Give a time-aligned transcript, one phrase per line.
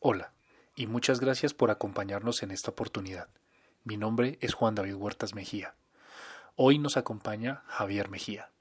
[0.00, 0.32] Hola,
[0.76, 3.26] y muchas gracias por acompañarnos en esta oportunidad.
[3.82, 5.74] Mi nombre es Juan David Huertas Mejía.
[6.54, 8.52] Hoy nos acompaña Javier Mejía.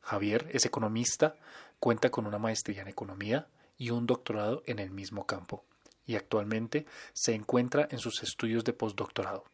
[0.00, 1.36] Javier es economista,
[1.80, 3.46] cuenta con una maestría en economía
[3.76, 5.66] y un doctorado en el mismo campo,
[6.06, 9.44] y actualmente se encuentra en sus estudios de postdoctorado.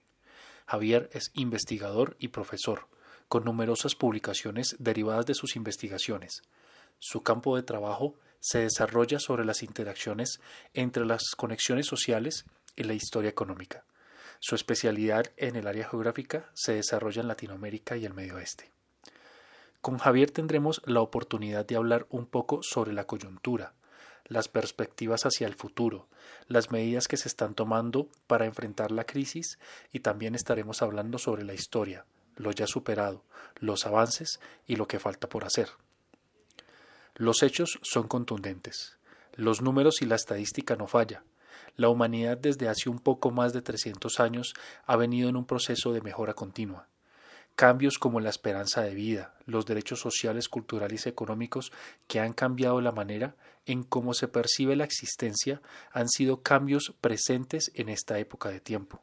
[0.65, 2.87] Javier es investigador y profesor,
[3.27, 6.43] con numerosas publicaciones derivadas de sus investigaciones.
[7.01, 10.41] Su campo de trabajo se desarrolla sobre las interacciones
[10.75, 12.45] entre las conexiones sociales
[12.77, 13.85] y la historia económica.
[14.41, 18.71] Su especialidad en el área geográfica se desarrolla en Latinoamérica y el Medio Oeste.
[19.81, 23.73] Con Javier tendremos la oportunidad de hablar un poco sobre la coyuntura,
[24.25, 26.09] las perspectivas hacia el futuro,
[26.49, 29.59] las medidas que se están tomando para enfrentar la crisis
[29.93, 33.25] y también estaremos hablando sobre la historia, lo ya superado,
[33.57, 35.69] los avances y lo que falta por hacer.
[37.19, 38.99] Los hechos son contundentes.
[39.37, 41.25] Los números y la estadística no falla.
[41.75, 44.53] La humanidad desde hace un poco más de 300 años
[44.85, 46.89] ha venido en un proceso de mejora continua.
[47.55, 51.73] Cambios como la esperanza de vida, los derechos sociales, culturales y económicos
[52.07, 57.71] que han cambiado la manera en cómo se percibe la existencia han sido cambios presentes
[57.75, 59.01] en esta época de tiempo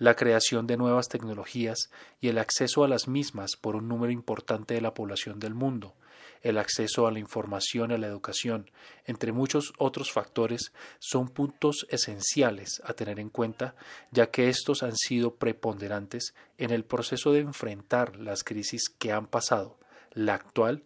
[0.00, 1.90] la creación de nuevas tecnologías
[2.22, 5.94] y el acceso a las mismas por un número importante de la población del mundo,
[6.42, 8.70] el acceso a la información y a la educación,
[9.04, 13.74] entre muchos otros factores, son puntos esenciales a tener en cuenta,
[14.10, 19.26] ya que estos han sido preponderantes en el proceso de enfrentar las crisis que han
[19.26, 19.78] pasado,
[20.12, 20.84] la actual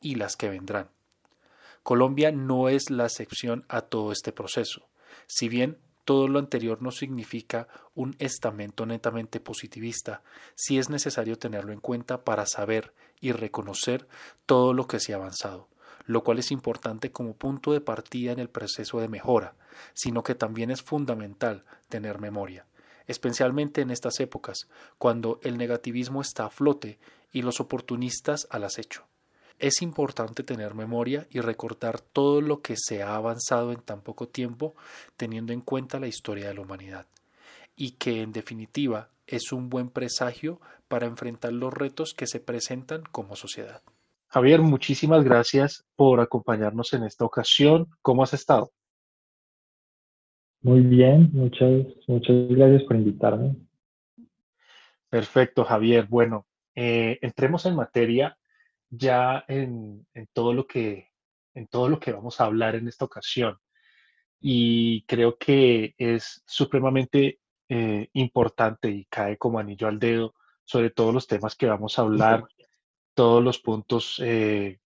[0.00, 0.90] y las que vendrán.
[1.82, 4.88] Colombia no es la excepción a todo este proceso.
[5.26, 5.78] Si bien
[6.08, 10.22] todo lo anterior no significa un estamento netamente positivista,
[10.54, 14.08] si es necesario tenerlo en cuenta para saber y reconocer
[14.46, 15.68] todo lo que se ha avanzado,
[16.06, 19.54] lo cual es importante como punto de partida en el proceso de mejora,
[19.92, 22.64] sino que también es fundamental tener memoria,
[23.06, 26.98] especialmente en estas épocas, cuando el negativismo está a flote
[27.32, 29.04] y los oportunistas al acecho.
[29.58, 34.28] Es importante tener memoria y recordar todo lo que se ha avanzado en tan poco
[34.28, 34.74] tiempo
[35.16, 37.06] teniendo en cuenta la historia de la humanidad
[37.74, 43.02] y que en definitiva es un buen presagio para enfrentar los retos que se presentan
[43.10, 43.82] como sociedad.
[44.28, 47.88] Javier, muchísimas gracias por acompañarnos en esta ocasión.
[48.00, 48.70] ¿Cómo has estado?
[50.62, 53.56] Muy bien, muchas, muchas gracias por invitarme.
[55.08, 56.06] Perfecto, Javier.
[56.08, 58.36] Bueno, eh, entremos en materia
[58.90, 61.10] ya en, todo lo que,
[61.54, 63.58] en todo lo que vamos a hablar en esta ocasión.
[64.40, 70.34] Y creo que es supremamente eh, importante y cae como anillo al dedo
[70.64, 72.44] sobre todos los temas que vamos a hablar,
[73.14, 74.78] todos los puntos eh,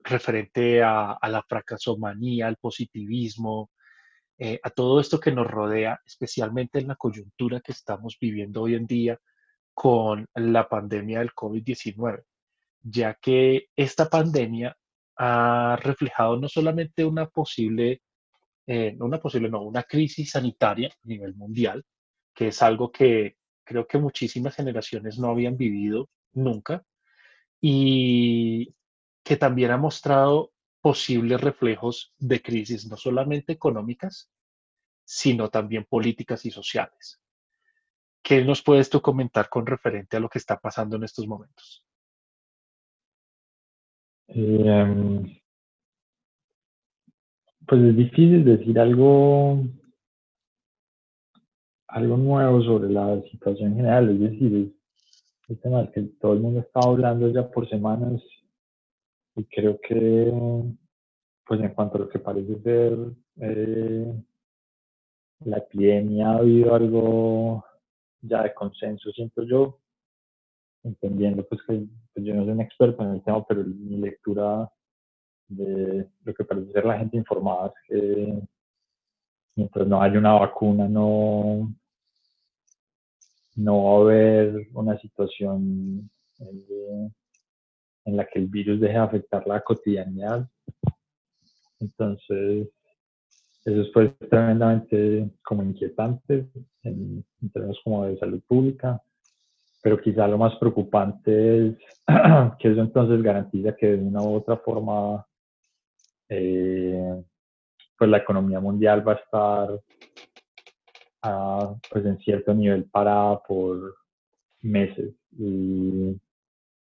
[0.00, 3.70] referente a, la fracasomanía, al positivismo,
[4.38, 8.74] eh, a todo esto que nos rodea, especialmente en la coyuntura que estamos viviendo hoy
[8.74, 9.18] en día
[9.74, 12.24] con la pandemia del COVID-19
[12.82, 14.76] ya que esta pandemia
[15.16, 18.02] ha reflejado no solamente una posible,
[18.66, 21.84] eh, una posible, no, una crisis sanitaria a nivel mundial,
[22.34, 26.84] que es algo que creo que muchísimas generaciones no habían vivido nunca,
[27.60, 28.74] y
[29.24, 34.30] que también ha mostrado posibles reflejos de crisis, no solamente económicas,
[35.04, 37.20] sino también políticas y sociales.
[38.22, 41.84] ¿Qué nos puedes tú comentar con referente a lo que está pasando en estos momentos?
[44.28, 45.24] Em,
[47.66, 49.62] pues es difícil decir algo,
[51.88, 54.74] algo nuevo sobre la situación general, es decir,
[55.48, 58.22] es tema que todo el mundo está hablando ya por semanas
[59.34, 60.30] y creo que,
[61.46, 62.98] pues en cuanto a lo que parece ser
[63.40, 64.12] eh,
[65.44, 67.64] la epidemia, ha habido algo
[68.20, 69.78] ya de consenso, siento yo,
[70.82, 71.86] entendiendo pues que
[72.18, 74.70] pues, yo no soy un experto en el tema, pero mi lectura
[75.48, 78.42] de lo que parece ser la gente informada es que
[79.56, 81.72] mientras no haya una vacuna no,
[83.56, 86.10] no va a haber una situación
[86.40, 87.14] en,
[88.16, 90.48] la que el virus deje de afectar la cotidianidad.
[91.78, 92.68] Entonces,
[93.64, 96.48] eso fue tremendamente como inquietante
[96.82, 99.00] en, en términos como de salud pública
[99.82, 101.74] pero quizá lo más preocupante es
[102.58, 105.24] que eso entonces garantiza que de una u otra forma
[106.28, 107.22] eh,
[107.96, 109.80] pues la economía mundial va a estar
[111.22, 113.96] ah, pues en cierto nivel parada por
[114.62, 115.14] meses.
[115.38, 116.16] Y,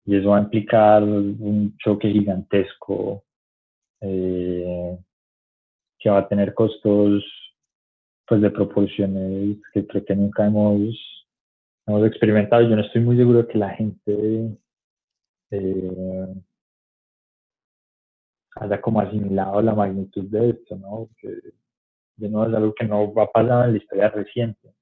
[0.06, 3.22] eso va a implicar un choque gigantesco
[4.00, 4.98] eh,
[6.00, 7.22] que va a tener costos
[8.26, 10.96] pues de proporciones que creo que nunca hemos,
[11.86, 12.62] hemos experimentado.
[12.62, 14.58] Yo no estoy muy seguro que la gente
[15.50, 16.34] eh,
[18.56, 21.08] haya como asimilado la magnitud de esto, ¿no?
[21.08, 21.40] Porque
[22.16, 24.74] de nuevo es algo que no va a pasar en la historia reciente.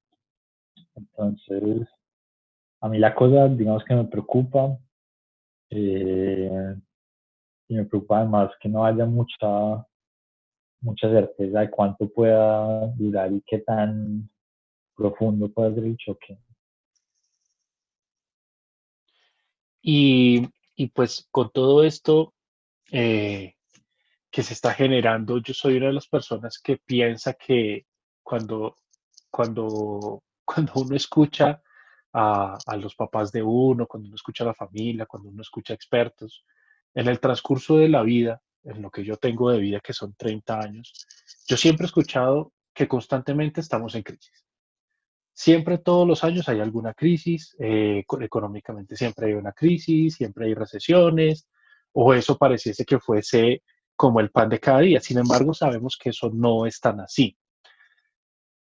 [0.94, 1.88] Entonces,
[2.80, 4.76] a mí la cosa, digamos que me preocupa,
[5.70, 6.74] eh,
[7.68, 9.86] y me preocupa además que no haya mucha,
[10.80, 14.28] mucha certeza de cuánto pueda durar y qué tan
[14.96, 16.38] profundo puede ser el choque.
[19.80, 20.48] Y,
[20.94, 22.34] pues con todo esto
[22.92, 23.54] eh,
[24.30, 27.86] que se está generando, yo soy una de las personas que piensa que
[28.22, 28.76] cuando,
[29.30, 31.60] cuando, cuando uno escucha
[32.12, 35.72] a, a, los papás de uno, cuando uno escucha a la familia, cuando uno escucha
[35.72, 36.44] a expertos,
[36.94, 40.14] en el transcurso de la vida, en lo que yo tengo de vida, que son
[40.14, 41.06] 30 años,
[41.46, 44.47] yo siempre he escuchado que constantemente estamos en crisis.
[45.38, 50.54] Siempre, todos los años hay alguna crisis, eh, económicamente siempre hay una crisis, siempre hay
[50.54, 51.48] recesiones,
[51.92, 53.62] o eso pareciese que fuese
[53.94, 54.98] como el pan de cada día.
[54.98, 57.38] Sin embargo, sabemos que eso no es tan así.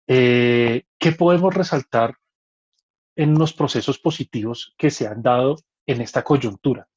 [0.05, 2.13] Eh, ¿Qué podemos resaltar
[3.15, 5.55] en los procesos positivos que se han dado
[5.87, 6.87] en esta coyuntura?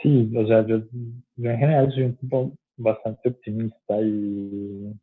[0.00, 1.24] Sí, o sea, yo, en
[1.58, 4.94] general soy un tipo bastante optimista y,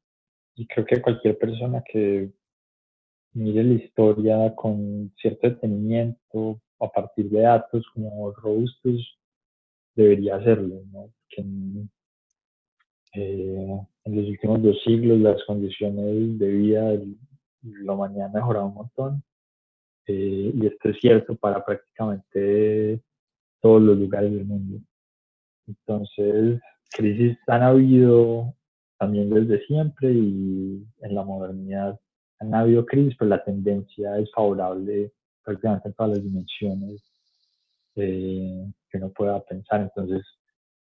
[0.55, 2.31] y, creo que cualquier persona que
[3.33, 9.19] mire la historia con cierto detenimiento a partir de datos como robustos
[9.95, 11.09] debería hacerlo, ¿no?
[11.29, 11.89] Que en,
[13.13, 17.15] eh, los últimos dos siglos las condiciones de vida de
[17.61, 19.23] la humanidad han mejorado un montón
[20.07, 23.01] eh, y esto es cierto para prácticamente
[23.61, 24.79] todos los lugares del mundo.
[25.67, 26.61] Entonces,
[26.91, 28.53] crisis han habido
[28.97, 31.99] también desde siempre y en la modernidad
[32.39, 35.11] han habido crisis, pero la tendencia es favorable
[35.43, 37.03] prácticamente en todas las dimensiones
[37.95, 39.81] eh, que uno pueda pensar.
[39.81, 40.25] Entonces,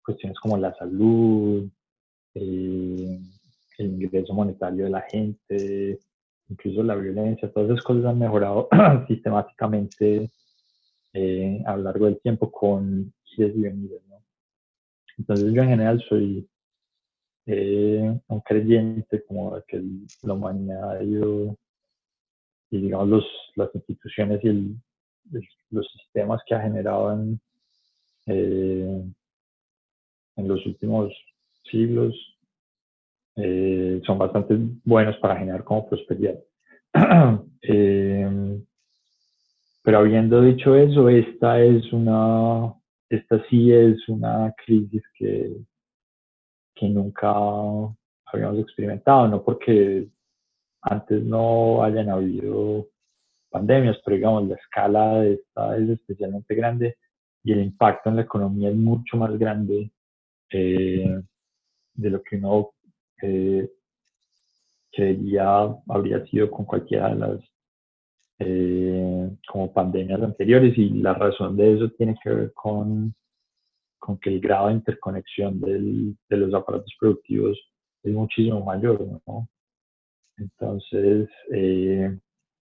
[0.03, 1.69] cuestiones como la salud,
[2.35, 3.19] eh,
[3.77, 5.99] el ingreso monetario de la gente,
[6.49, 8.69] incluso la violencia, todas esas cosas han mejorado
[9.07, 10.31] sistemáticamente
[11.13, 13.59] eh, a lo largo del tiempo con giros y.
[13.59, 14.23] ¿no?
[15.17, 16.47] Entonces yo en general soy
[17.45, 19.81] eh, un creyente como que
[20.23, 24.75] la humanidad y digamos los, las instituciones y
[25.71, 27.41] los sistemas que ha generado en,
[28.27, 29.03] eh,
[30.35, 31.11] en los últimos
[31.69, 32.15] siglos
[33.35, 36.39] eh, son bastante buenos para generar como prosperidad.
[39.83, 42.73] pero habiendo dicho eso, esta es una,
[43.09, 45.57] esta sí es una crisis que,
[46.81, 47.31] que nunca
[48.25, 50.07] habíamos experimentado, no porque
[50.81, 52.87] antes no hayan habido
[53.51, 56.97] pandemias, pero digamos la escala de esta es especialmente grande
[57.43, 59.91] y el impacto en la economía es mucho más grande
[60.49, 61.21] eh,
[61.93, 62.71] de lo que uno
[63.21, 63.69] eh,
[64.91, 67.39] creería habría sido con cualquiera de las
[68.39, 73.13] eh, como pandemias anteriores y la razón de eso tiene que ver con,
[74.01, 77.57] con que el grado de interconexión de los aparatos productivos
[78.03, 78.99] es muchísimo mayor.
[80.37, 82.17] Entonces, eh,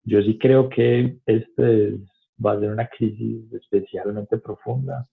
[0.04, 1.98] yo sí creo que este
[2.44, 5.08] va a ser una crisis especialmente profunda,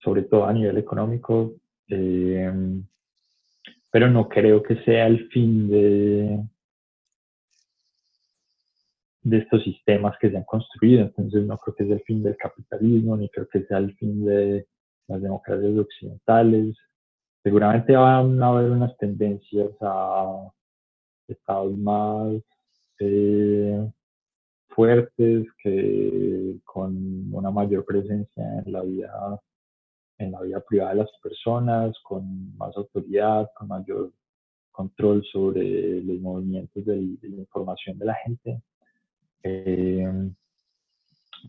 [0.00, 1.56] sobre todo a nivel económico,
[1.88, 2.52] eh,
[3.90, 6.40] pero no creo que sea el fin de,
[9.22, 11.02] de estos sistemas que se han construido.
[11.02, 14.24] Entonces no creo que sea el fin del capitalismo, ni creo que sea el fin
[14.24, 14.68] de
[15.08, 16.76] las democracias occidentales.
[17.42, 20.50] Seguramente van a haber unas tendencias a
[21.26, 22.40] estados más
[23.00, 23.90] eh,
[24.68, 29.40] fuertes que con una mayor presencia en la vida
[30.18, 34.10] en la vida privada de las personas, con más autoridad, con mayor
[34.72, 38.60] control sobre los movimientos de la información de la gente.
[39.44, 40.30] Eh,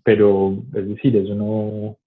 [0.04, 1.98] pero es decir, eso no,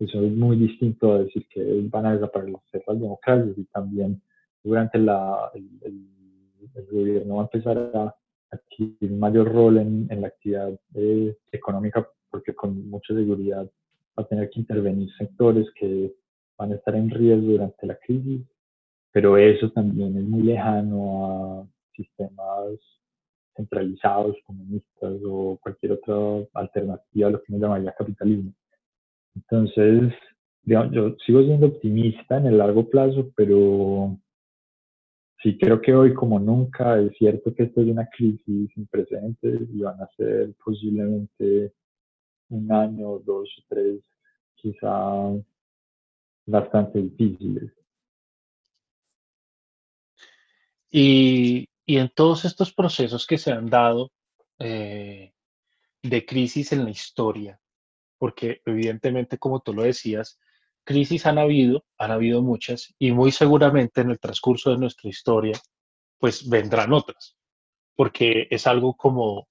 [0.00, 4.20] eso es muy distinto a decir que van a desaparecer las democracias y también
[4.64, 6.06] durante la, el,
[6.90, 8.14] gobierno va a empezar a
[8.50, 13.68] adquirir mayor rol en, en la actividad eh, económica porque con mucha seguridad
[14.18, 16.14] va a tener que intervenir sectores que
[16.56, 18.42] van a estar en riesgo durante la crisis,
[19.12, 22.78] pero eso también es muy lejano a sistemas
[23.56, 28.52] centralizados, comunistas o cualquier otra alternativa a lo que uno llamaría capitalismo.
[29.34, 30.12] Entonces,
[30.64, 34.18] yo sigo siendo optimista en el largo plazo, pero
[35.42, 39.68] sí creo que hoy como nunca es cierto que esto es una crisis sin precedentes
[39.72, 41.72] y van a ser posiblemente
[42.50, 44.00] un año, dos tres,
[44.56, 45.32] quizá
[46.46, 47.72] bastante difíciles.
[50.90, 54.10] Y, y en todos estos procesos que se han dado
[54.58, 55.32] eh,
[56.02, 57.60] de crisis en la historia,
[58.20, 60.38] porque evidentemente, como tú lo decías,
[60.84, 65.58] crisis han habido, han habido muchas, y muy seguramente en el transcurso de nuestra historia,
[66.18, 67.38] pues vendrán otras,
[67.96, 69.48] porque es algo como,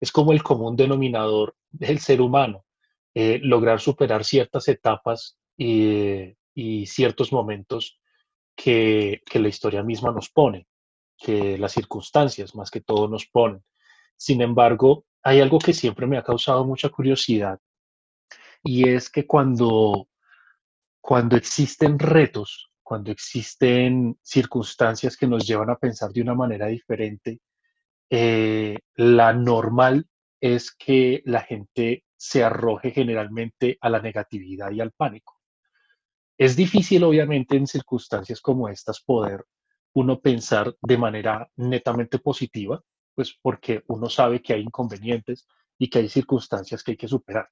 [0.00, 2.64] es como el común denominador del ser humano,
[3.14, 8.00] eh, lograr superar ciertas etapas y, y ciertos momentos
[8.56, 10.66] que, que, la historia misma nos pone,
[11.16, 13.62] que las circunstancias más que todo nos ponen.
[14.16, 17.60] Sin embargo, hay algo que siempre me ha causado mucha curiosidad
[18.62, 20.08] y es que cuando
[21.08, 27.40] cuando existen retos, cuando existen circunstancias que nos llevan a pensar de una manera diferente,
[28.10, 30.06] eh, la normal
[30.38, 35.40] es que la gente se arroje generalmente a la negatividad y al pánico.
[36.36, 39.46] Es difícil, obviamente, en circunstancias como estas poder
[39.94, 42.82] uno pensar de manera netamente positiva,
[43.14, 45.48] pues porque uno sabe que hay inconvenientes
[45.78, 47.48] y que hay circunstancias que hay que superar.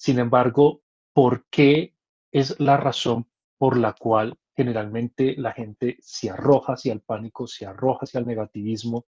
[0.00, 0.80] Sin embargo,
[1.12, 1.94] ¿por qué
[2.32, 3.26] es la razón
[3.58, 8.26] por la cual generalmente la gente se arroja hacia el pánico, se arroja hacia el
[8.26, 9.04] negativismo,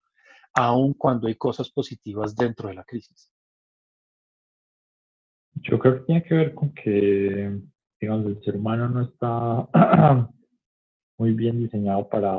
[0.52, 3.32] aun cuando hay cosas positivas dentro de la crisis.
[5.54, 7.58] Yo creo que tiene que ver con que,
[7.98, 10.28] digamos, el ser humano no está
[11.16, 12.34] muy bien diseñado para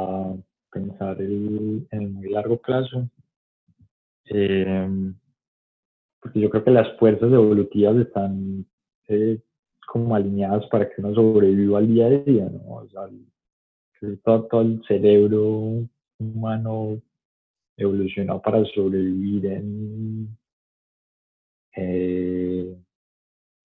[0.71, 3.09] pensar en el largo plazo.
[4.25, 5.13] Eh,
[6.23, 8.65] porque yo creo que las fuerzas evolutivas están
[9.09, 9.41] eh,
[9.85, 12.75] como alineadas para que uno sobreviva al día a día, ¿no?
[12.75, 13.09] O sea,
[14.23, 15.85] todo, el cerebro
[16.17, 17.01] humano
[17.75, 20.37] evolucionó para sobrevivir en,
[21.75, 22.73] eh,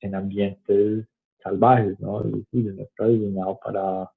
[0.01, 1.07] en ambientes
[1.41, 2.23] salvajes, ¿no?
[2.23, 4.11] Es está diseñado para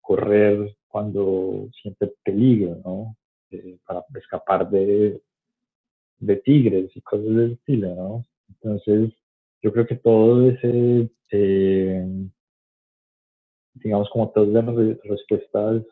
[0.00, 3.16] correr cuando siente peligro, ¿no?
[3.50, 5.20] Eh, para escapar de,
[6.26, 8.24] de tigres y cosas del estilo, ¿no?
[8.48, 9.12] Entonces,
[9.62, 12.06] yo creo que todo ese, eh,
[13.74, 14.66] digamos, como todas las
[15.04, 15.82] respuestas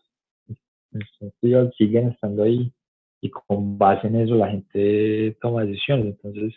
[1.79, 2.73] siguen estando ahí
[3.21, 6.07] y con base en eso la gente toma decisiones.
[6.07, 6.55] Entonces,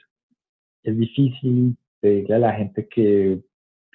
[0.83, 3.41] es difícil pedirle a la gente que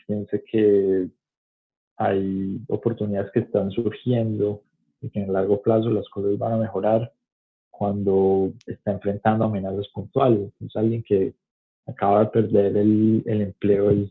[0.07, 1.09] piense que
[1.97, 4.63] hay oportunidades que están surgiendo
[5.01, 7.13] y que en el largo plazo las cosas van a mejorar
[7.81, 10.53] cuando está enfrentando amenazas puntuales.
[10.61, 11.33] Entonces, alguien que
[11.87, 14.11] acaba de perder el, empleo, es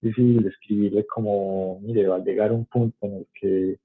[0.00, 3.78] difícil describirle como, mire, va a llegar un punto en el que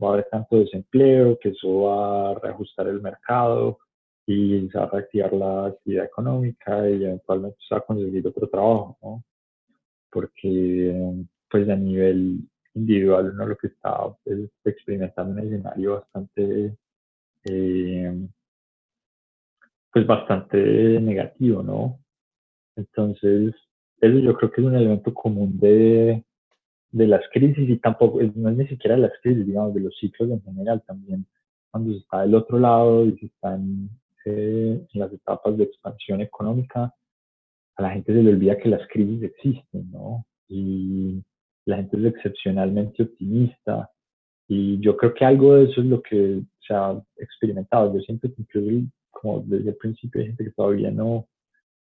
[0.00, 3.80] va a haber tanto desempleo, que eso va a reajustar el mercado
[4.26, 8.46] y se va a reactivar la actividad económica y eventualmente se va a conseguir otro
[8.48, 9.24] trabajo, ¿no?
[10.08, 16.76] Porque, pues a nivel individual uno lo que está es experimentando un escenario bastante,
[17.44, 18.28] eh,
[19.92, 20.58] pues bastante
[21.00, 21.98] negativo, ¿no?
[22.76, 23.54] Entonces,
[24.00, 26.24] eso yo creo que es un elemento común de,
[26.90, 30.30] de las crisis y tampoco, no es ni siquiera las crisis, digamos, de los ciclos
[30.30, 31.26] en general también.
[31.70, 33.90] Cuando se está del otro lado y se está en,
[34.24, 36.94] eh, en las etapas de expansión económica,
[37.76, 40.24] a la gente se le olvida que las crisis existen, ¿no?
[40.48, 41.22] Y
[41.64, 43.90] la gente es excepcionalmente optimista.
[44.48, 47.94] Y yo creo que algo de eso es lo que se ha experimentado.
[47.94, 48.86] Yo siento que incluso
[49.22, 51.28] como desde el principio hay gente que todavía no,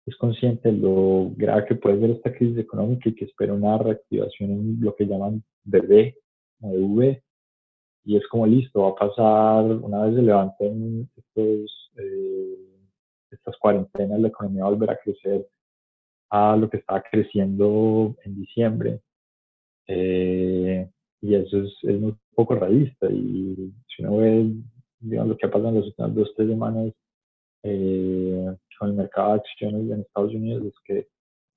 [0.06, 3.78] es consciente de lo grave que puede ser esta crisis económica y que espera una
[3.80, 6.14] reactivación en lo que llaman BB
[6.62, 7.24] o de V.
[8.04, 12.58] Y es como listo, va a pasar, una vez se levanten estos, eh,
[13.32, 15.48] estas cuarentenas, la economía va a volver a crecer
[16.30, 19.02] a lo que estaba creciendo en diciembre.
[19.88, 20.90] Eh,
[21.22, 23.08] y eso es, es, muy poco realista.
[23.12, 24.52] Y si uno ve
[25.00, 26.94] digamos, lo que ha pasado en las últimas dos tres semanas,
[27.64, 31.08] eh, con el mercado de acciones en Estados Unidos que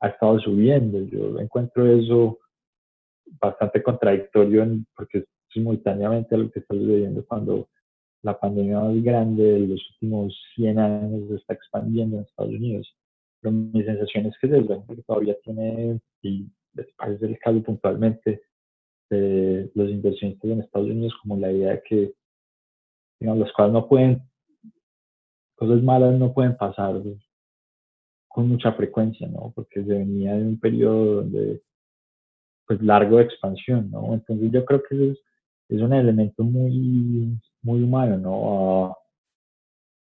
[0.00, 1.00] ha estado subiendo.
[1.06, 2.38] Yo encuentro eso
[3.40, 7.68] bastante contradictorio porque simultáneamente a lo que está sucediendo cuando
[8.22, 12.94] la pandemia más grande de los últimos 100 años está expandiendo en Estados Unidos.
[13.40, 16.46] Pero mi sensación es que gente que todavía tiene, y
[16.96, 18.42] parece el caso puntualmente,
[19.10, 22.14] de los inversionistas en Estados Unidos como la idea de que
[23.20, 24.22] digamos, las cosas no pueden
[25.56, 27.00] cosas malas no pueden pasar
[28.28, 29.52] con mucha frecuencia, ¿no?
[29.54, 31.62] Porque se venía de un periodo donde
[32.66, 34.14] pues largo de expansión, ¿no?
[34.14, 35.18] Entonces yo creo que eso es,
[35.68, 38.96] es un elemento muy, muy humano, ¿no?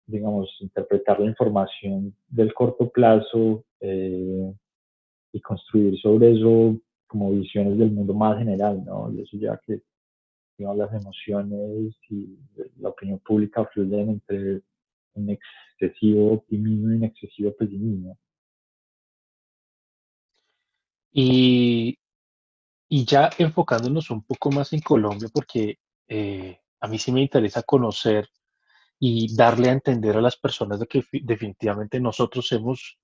[0.07, 4.53] digamos, interpretar la información del corto plazo eh,
[5.33, 6.77] y construir sobre eso
[7.07, 9.13] como visiones del mundo más general, ¿no?
[9.13, 9.83] Y eso ya que,
[10.57, 12.39] digamos, las emociones y
[12.79, 14.63] la opinión pública fluyen entre
[15.17, 18.19] un excesivo optimismo y un excesivo pesimismo.
[21.13, 21.99] Y,
[22.89, 27.63] y ya enfocándonos un poco más en Colombia, porque eh, a mí sí me interesa
[27.63, 28.29] conocer
[28.99, 32.99] y darle a entender a las personas de que definitivamente nosotros hemos,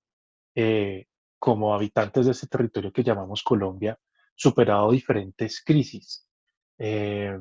[0.55, 1.07] eh,
[1.39, 3.99] como habitantes de ese territorio que llamamos Colombia,
[4.35, 6.27] superado diferentes crisis,
[6.77, 7.39] eh,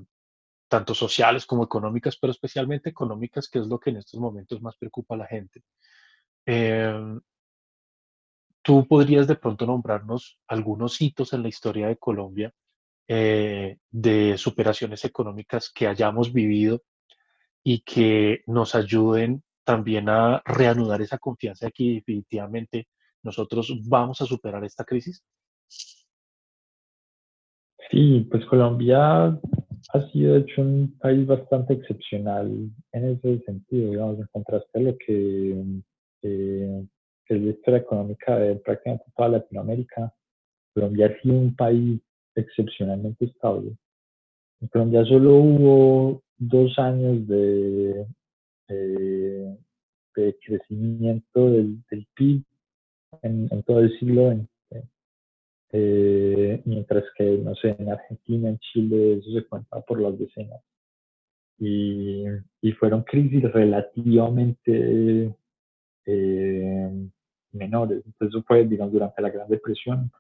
[0.73, 4.75] tanto sociales como económicas, pero especialmente económicas, que es lo que en estos momentos más
[4.79, 5.62] preocupa a la gente.
[6.47, 7.21] Em,
[8.62, 12.55] ¿Tú podrías de pronto nombrarnos algunos hitos en la historia de Colombia
[13.07, 16.81] eh, de superaciones económicas que hayamos vivido
[17.62, 22.88] y que nos ayuden también a reanudar esa confianza de que definitivamente
[23.23, 25.23] nosotros vamos a superar esta crisis?
[27.91, 29.38] Sí, pues Colombia
[29.92, 34.96] ha sido hecho un país bastante excepcional en ese sentido, digamos, en contraste a lo
[34.98, 35.64] que,
[36.22, 36.86] eh,
[37.28, 40.12] es la historia económica de prácticamente toda Latinoamérica.
[40.74, 42.00] Colombia ha sido un país
[42.34, 43.76] excepcionalmente estable.
[44.60, 48.06] En Colombia solo hubo dos años de,
[48.68, 52.44] de crecimiento del, PIB
[53.22, 54.51] en, todo el siglo XX.
[55.73, 60.61] Eh, mientras que, no sé, en Argentina, en Chile, eso se cuenta por las decenas.
[61.59, 62.25] Y,
[62.61, 65.35] y fueron crisis relativamente
[66.07, 66.91] eh,
[67.52, 68.02] menores.
[68.05, 70.11] Entonces, eso fue, digamos, durante la Gran Depresión,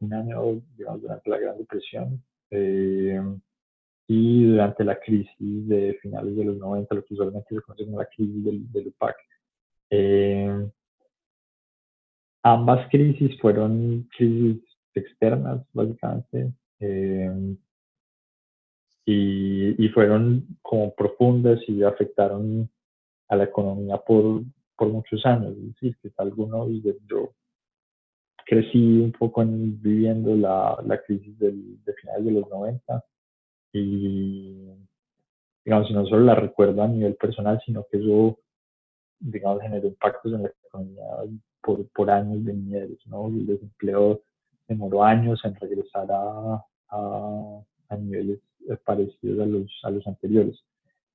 [0.00, 2.22] un año, digamos, durante la Gran Depresión.
[2.50, 3.20] Eh,
[4.06, 7.98] y durante la crisis de finales de los 90, lo que usualmente se conoce como
[7.98, 9.16] la crisis del, del UPAC.
[9.90, 10.68] Eh,
[12.42, 14.62] ambas crisis fueron crisis
[15.00, 17.56] externas, básicamente, eh,
[19.06, 22.70] y, y, fueron como profundas y afectaron
[23.28, 24.42] a la economía por,
[24.76, 25.56] por muchos años.
[25.56, 26.10] Es decir, que
[27.06, 27.34] yo
[28.46, 33.04] crecí un poco en, viviendo la, la crisis del, de finales de los 90
[33.72, 34.70] y
[35.64, 38.38] digamos, no solo la recuerdo a nivel personal, sino que eso,
[39.18, 41.04] digamos, generó impactos en la economía
[41.62, 43.28] por, por años de ¿no?
[43.28, 44.22] El desempleo
[44.68, 48.40] demoró años en regresar a, a, a niveles
[48.84, 50.58] parecidos a los, a los anteriores.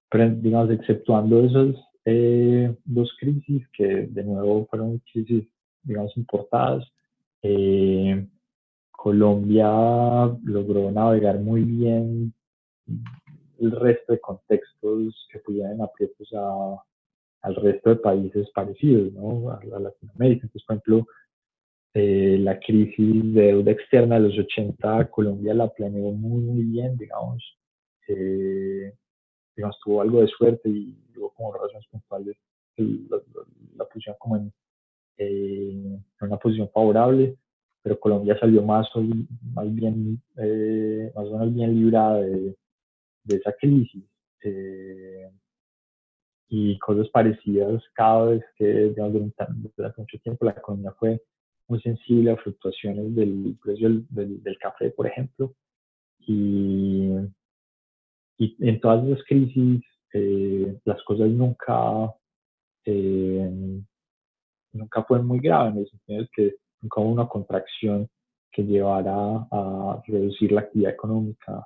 [0.10, 5.48] Pero, digamos, exceptuando esas eh, dos crisis, que de nuevo fueron crisis,
[5.84, 6.86] digamos, importadas,
[7.42, 8.28] eh,
[8.92, 9.68] Colombia
[10.44, 12.34] logró navegar muy bien
[13.60, 16.84] el resto de contextos que pudieran aprietos a,
[17.44, 19.52] al resto de países parecidos, ¿no?
[19.52, 20.44] A, Latinoamérica.
[20.44, 21.08] Entonces, por ejemplo,
[21.94, 26.98] eh, la crisis de deuda externa de los 80, Colombia la planeó muy, muy bien,
[26.98, 27.44] digamos.
[28.08, 28.94] Eh,
[29.56, 32.38] digamos, tuvo algo de suerte y tuvo como razones puntuales
[32.78, 33.22] la,
[33.76, 34.54] la, pusieron como en,
[35.18, 37.36] eh, en, una posición favorable,
[37.82, 38.88] pero Colombia salió más,
[39.54, 40.22] más bien,
[41.16, 42.56] más o menos bien librada de,
[43.24, 44.04] de esa crisis.
[44.44, 45.30] Eh,
[46.50, 51.22] y cosas parecidas cada vez que, digamos, durante, mucho tiempo la economía fue
[51.70, 55.54] muy sensible a fluctuaciones del precio del, del, café, por ejemplo.
[56.20, 57.12] Y,
[58.38, 62.14] y, en todas esas crisis eh, las cosas nunca,
[62.86, 63.82] eh,
[64.74, 68.10] nunca fueron muy graves, en el sentido que nunca hubo una contracción
[68.52, 71.66] que llevara a reducir la actividad económica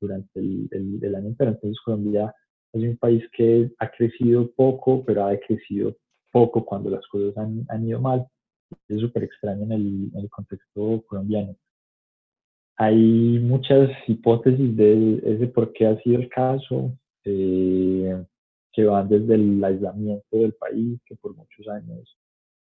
[0.00, 0.68] durante el,
[1.02, 1.52] el, año entero.
[1.52, 2.34] Entonces Colombia
[2.72, 5.96] es un país que ha crecido poco, pero ha decrecido
[6.30, 8.26] poco cuando las cosas han, han ido mal.
[8.88, 11.56] Es súper extraño en el, en el, contexto colombiano.
[12.76, 16.92] Hay muchas hipótesis de ese por qué ha sido el caso,
[17.24, 18.24] eh,
[18.72, 22.16] que van desde el aislamiento del país, que por muchos años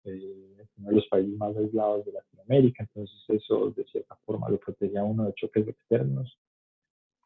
[0.05, 4.49] eh, es uno de los países más aislados de Latinoamérica, entonces eso de cierta forma
[4.49, 6.37] lo protege a uno de choques externos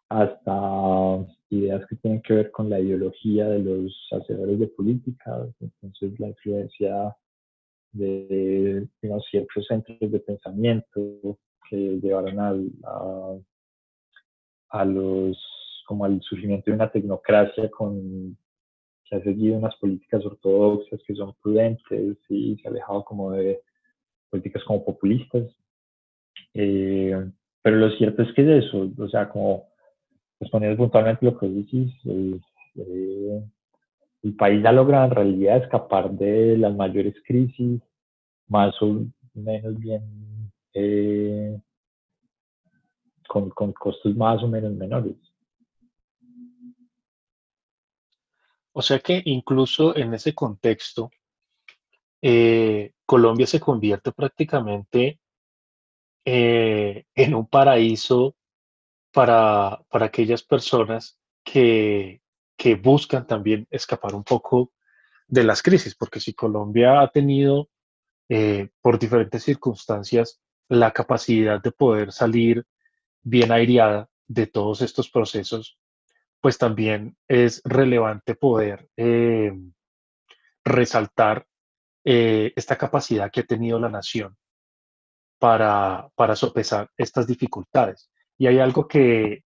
[0.09, 6.19] hasta ideas que tienen que ver con la ideología de los hacedores de política, entonces
[6.21, 7.17] la influencia
[7.97, 13.37] de digamos, ciertos centros de pensamiento que llevaron al, a,
[14.71, 15.37] a, los
[15.87, 18.37] como al surgimiento de una tecnocracia con
[19.09, 23.61] que ha seguido unas políticas ortodoxas que son prudentes y se ha alejado como de
[24.31, 25.49] políticas como populistas.
[26.55, 27.15] Eh,
[27.63, 29.69] pero lo cierto es que es eso, o sea, como
[30.41, 33.43] respondiendo puntualmente lo que decís, eh,
[34.27, 37.81] el país ha logrado en realidad escapar de las mayores crisis,
[38.49, 41.61] más o menos bien eh,
[43.29, 45.15] con, con, costos más o menos menores.
[48.73, 51.09] O sea que incluso en ese contexto,
[52.21, 55.21] eh, Colombia se convierte prácticamente
[56.25, 58.35] eh, en un paraíso
[59.13, 62.21] para, para aquellas personas que,
[62.57, 64.73] que buscan también escapar un poco
[65.29, 67.69] de las crisis, porque si Colombia ha tenido
[68.29, 72.65] eh, por diferentes circunstancias la capacidad de poder salir
[73.23, 75.79] bien aireada de todos estos procesos,
[76.41, 79.53] pues también es relevante poder eh,
[80.65, 81.47] resaltar
[82.05, 84.37] eh, esta capacidad que ha tenido la nación
[85.39, 88.11] para, para sopesar estas dificultades.
[88.39, 89.45] Y hay algo que,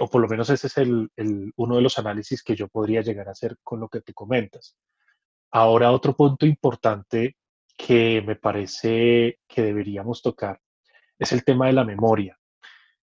[0.00, 1.10] o por lo menos ese es el,
[1.56, 4.76] uno de los análisis que yo podría llegar a hacer con lo que te comentas.
[5.52, 7.36] Ahora, otro punto importante
[7.76, 10.60] que me parece que deberíamos tocar
[11.18, 12.38] es el tema de la memoria.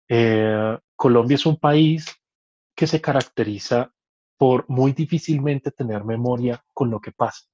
[0.09, 2.07] Eh, Colombia es un país
[2.75, 3.93] que se caracteriza
[4.39, 7.47] por muy difícilmente tener memoria con lo que pasa,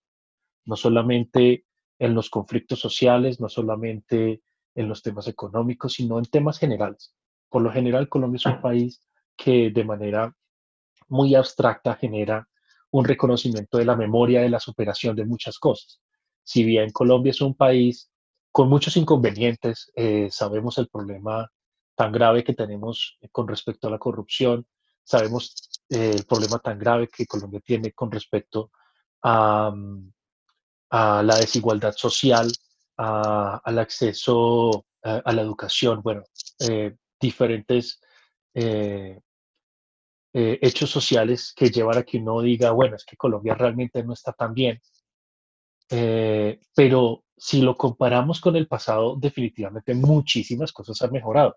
[0.65, 1.65] no solamente
[1.99, 4.43] en los conflictos sociales, no solamente
[4.75, 7.15] en los temas económicos, sino en temas generales.
[7.49, 9.01] Por lo general, Colombia es un país
[9.37, 10.35] que de manera
[11.09, 12.49] muy abstracta genera
[12.91, 16.01] un reconocimiento de la memoria, de la superación de muchas cosas.
[16.43, 18.11] Si bien Colombia es un país
[18.51, 21.51] con muchos inconvenientes, eh, sabemos el problema
[21.95, 24.67] tan grave que tenemos con respecto a la corrupción,
[25.05, 25.55] sabemos
[25.91, 28.71] eh, el problema tan grave que Colombia tiene con respecto
[29.23, 30.13] a, mm,
[30.91, 32.51] la desigualdad social,
[32.97, 36.25] al acceso a, la educación, bueno,
[36.61, 38.01] eh, diferentes
[40.33, 44.33] hechos sociales que llevan a que uno diga, bueno, es que Colombia realmente no está
[44.33, 44.81] tan bien.
[45.91, 51.57] Eh, pero si lo comparamos con el pasado, definitivamente muchísimas cosas han mejorado.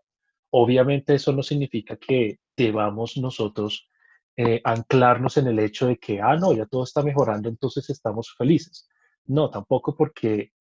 [0.52, 3.89] Obviamente eso no significa que debamos nosotros
[4.38, 8.34] eh, anclarnos en el hecho de que, ah, no, ya todo está mejorando, entonces estamos
[8.38, 8.89] felices.
[9.26, 10.52] No, tampoco porque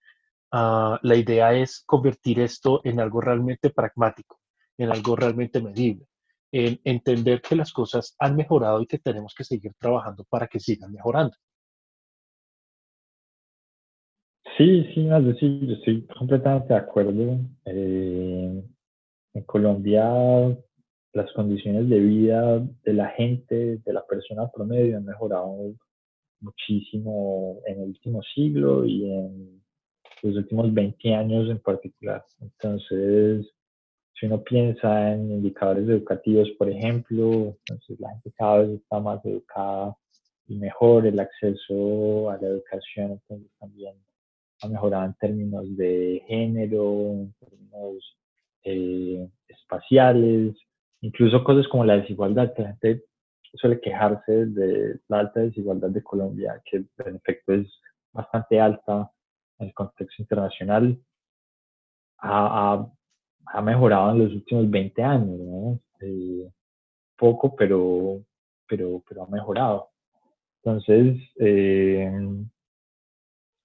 [0.52, 4.39] ah, la idea es convertir esto en algo realmente pragmático,
[4.80, 6.06] en algo realmente medible,
[6.52, 10.58] en entender que las cosas han mejorado y que tenemos que seguir trabajando para que
[10.58, 11.36] sigan mejorando.
[14.56, 17.38] Sí, sí, yo sí, yo estoy completamente de acuerdo.
[17.64, 18.64] Eh,
[19.34, 20.56] en Colombia
[21.12, 25.74] las condiciones de vida de la gente, de la persona promedio han mejorado
[26.40, 29.62] muchísimo en el último siglo y en
[30.22, 32.24] los últimos 20 años en particular.
[32.40, 33.46] Entonces,
[34.20, 39.24] si uno piensa en indicadores educativos, por ejemplo, entonces la gente cada vez está más
[39.24, 39.96] educada
[40.46, 43.94] y mejor el acceso a la educación, entonces también
[44.62, 48.18] ha mejorado en términos de género, en términos
[48.64, 50.54] eh, espaciales,
[51.00, 53.04] incluso cosas como la desigualdad, que la gente
[53.54, 57.66] suele quejarse de la alta desigualdad de Colombia, que en efecto es
[58.12, 59.10] bastante alta
[59.58, 60.98] en el contexto internacional,
[62.18, 62.92] ha, ha,
[63.60, 65.80] mejorado en los últimos 20 años, ¿no?
[66.00, 66.50] Eh,
[67.16, 68.22] poco, pero,
[68.68, 69.90] pero, pero ha mejorado.
[70.62, 72.10] Entonces, eh,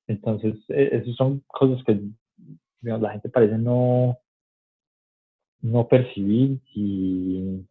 [0.08, 2.00] entonces, e, esas son cosas que
[2.82, 4.17] la gente parece no,
[5.62, 7.65] no percibir y,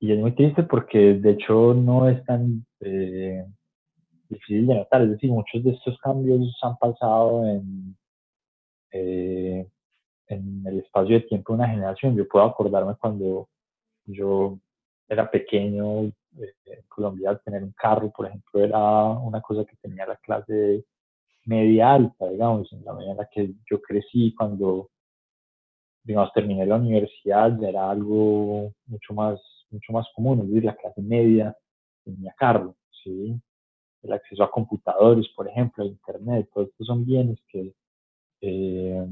[0.00, 3.44] y, es muy triste porque de hecho no es tan eh,
[4.28, 5.02] difícil de notar.
[5.02, 7.96] Es decir, muchos de estos cambios han pasado en,
[8.92, 9.66] eh,
[10.28, 12.16] en el espacio de tiempo de una generación.
[12.16, 13.48] Yo puedo acordarme cuando
[14.06, 14.58] yo
[15.08, 18.78] era pequeño eh, en Colombia, tener un carro, por ejemplo, era
[19.10, 20.84] una cosa que tenía la clase
[21.46, 24.90] media alta, digamos, en la la que yo crecí cuando,
[26.04, 31.00] digamos, terminé la universidad, era algo mucho más, mucho más común, es decir, la clase
[31.00, 31.56] media
[32.04, 33.40] tenía carro, ¿sí?
[34.02, 37.72] El acceso a computadores, por ejemplo, a internet, todos estos son bienes que,
[38.42, 39.06] eh,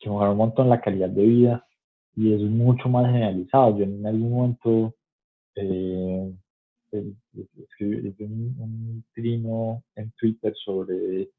[0.00, 1.66] que mejoran un montón la calidad de vida
[2.16, 3.78] y es mucho más generalizado.
[3.78, 4.94] Yo en algún momento
[5.54, 6.32] eh,
[6.92, 11.30] escribí un, un trino en Twitter sobre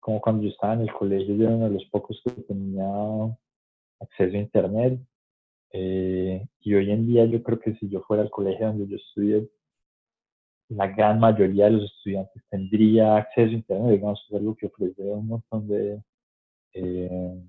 [0.00, 2.86] como cuando yo estaba en el colegio, yo era uno de los pocos que tenía
[4.00, 5.00] acceso a Internet.
[5.70, 8.96] Eh, y hoy en día yo creo que si yo fuera al colegio donde yo
[8.96, 9.48] estudié,
[10.70, 15.02] la gran mayoría de los estudiantes tendría acceso a Internet, digamos, es algo que ofrece
[15.02, 16.02] un montón de,
[16.74, 17.42] eh,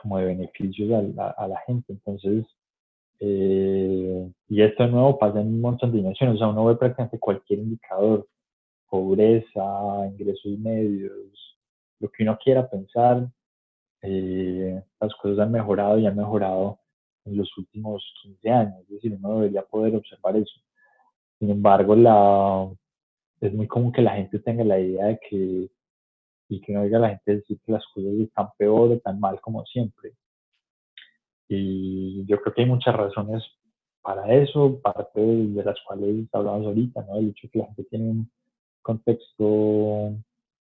[0.00, 1.92] como de beneficios a la, gente.
[1.92, 2.46] Entonces,
[3.20, 6.76] eh, y esto de nuevo pasa en un montón de dimensiones, o sea, uno ve
[6.76, 8.26] prácticamente cualquier indicador,
[8.88, 11.58] pobreza, ingresos medios,
[12.00, 13.28] lo que uno quiera pensar,
[14.02, 16.78] eh, las cosas han mejorado y han mejorado
[17.26, 20.60] en los últimos 15 años, es decir, uno debería poder observar eso.
[21.38, 22.68] Sin embargo, la,
[23.40, 25.70] es muy común que la gente tenga la idea de que,
[26.50, 29.20] y que no oiga a la gente decir que las cosas están peor o tan
[29.20, 30.12] mal como siempre.
[31.48, 33.42] Y yo creo que hay muchas razones
[34.02, 37.16] para eso, parte de las cuales hablamos ahorita, ¿no?
[37.16, 38.30] El hecho de que la gente tiene un
[38.82, 40.16] contexto,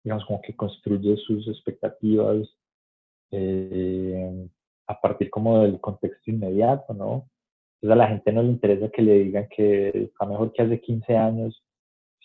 [0.04, 2.46] digamos, como que construye sus expectativas
[3.30, 4.48] eh,
[4.86, 7.28] a partir como del contexto inmediato, ¿no?
[7.76, 10.80] Entonces a la gente no le interesa que le digan que está mejor que hace
[10.80, 11.62] 15 años,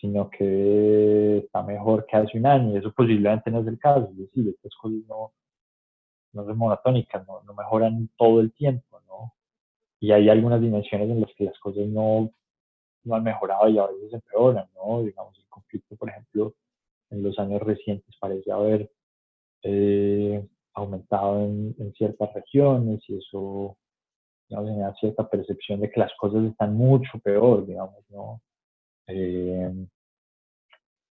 [0.04, 4.06] sino que está mejor que hace un año, y eso posiblemente no es el caso,
[4.10, 5.32] es decir, estas cosas no,
[6.34, 9.32] no son monotónicas, no, no mejoran todo el tiempo, ¿no?
[10.00, 12.30] Y hay algunas dimensiones en las que las cosas no,
[13.04, 15.02] no han mejorado y a veces empeoran, ¿no?
[15.02, 16.54] Digamos, el conflicto, por ejemplo,
[17.08, 18.90] en los años recientes parece haber
[19.62, 23.78] eh, aumentado en, ciertas regiones y eso
[24.50, 28.42] digamos, genera cierta percepción de que las cosas están mucho peor, digamos, ¿no?
[29.06, 29.86] Eh,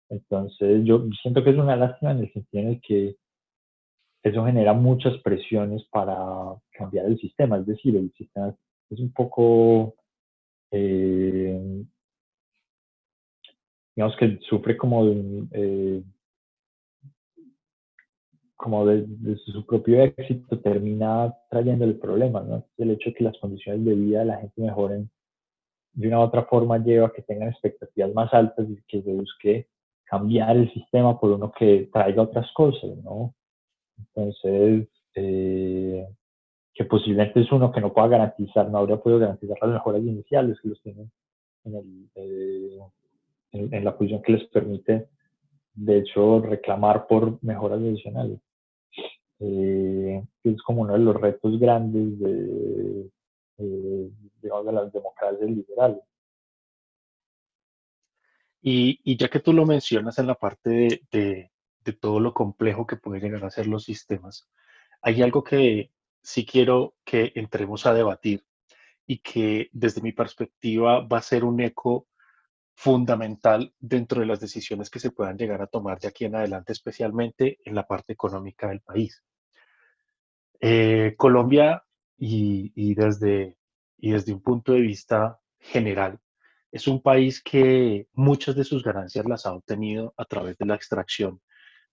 [0.09, 3.17] entonces yo siento que es una lástima en el sentido en el que
[4.23, 6.17] eso genera muchas presiones para
[6.73, 8.55] cambiar el sistema, es decir, el sistema
[8.91, 9.95] es un poco,
[10.71, 11.85] eh,
[13.95, 16.03] digamos que sufre como de, eh,
[18.57, 19.07] como de,
[19.45, 22.65] su propio éxito termina trayendo el problema, ¿no?
[22.79, 25.11] El hecho de que las condiciones de vida de la gente mejoren
[25.93, 29.13] de una u otra forma lleva a que tengan expectativas más altas y que se
[29.13, 29.69] busque
[30.05, 33.35] cambiar el sistema por uno que traiga otras cosas, ¿no?
[33.99, 36.07] Entonces, eh,
[36.75, 40.59] que posiblemente es uno que no pueda garantizar, no habría podido garantizar las mejoras iniciales
[40.61, 41.11] que los tienen
[41.65, 42.79] en, el, eh,
[43.53, 45.09] en la posición que les permite
[45.75, 48.39] de hecho, reclamar por mejoras adicionales.
[49.41, 53.11] Eh, es como uno de los retos grandes de,
[54.73, 56.01] las democracias liberales.
[58.67, 61.51] Y, ya que tú lo mencionas en la parte de,
[62.01, 64.49] todo lo complejo que pueden llegar a ser los sistemas,
[65.03, 68.43] hay algo que sí quiero que entremos a debatir
[69.07, 72.09] y que desde mi perspectiva va a ser un eco
[72.75, 76.73] fundamental dentro de las decisiones que se puedan llegar a tomar de aquí en adelante,
[76.73, 79.23] especialmente en la parte económica del país.
[80.59, 81.85] Eh, Colombia,
[82.17, 83.59] y desde
[84.33, 86.19] un punto de vista general,
[86.75, 90.75] es un país que muchas de sus ganancias las ha obtenido a través de la
[90.75, 91.41] extracción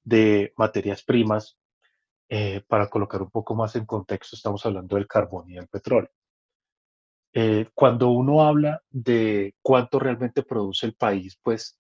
[0.03, 1.59] de materias primas.
[2.27, 6.09] Eh, para colocar un poco más en contexto, estamos hablando del carbón y del petróleo.
[7.31, 11.79] Eh, cuando uno habla de cuánto realmente produce el país, pues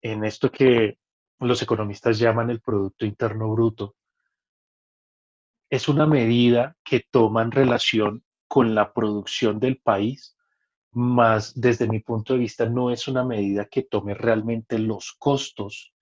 [0.00, 0.98] en esto que
[1.40, 3.96] los economistas llaman el Producto Interno Bruto,
[5.68, 10.35] es una medida que toma en relación con la producción del país,
[10.96, 15.92] más desde mi punto de vista no es una medida que tome realmente los costos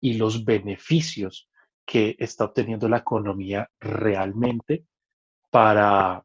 [0.00, 1.50] y los beneficios
[1.84, 4.86] que está obteniendo la economía realmente
[5.50, 6.24] para,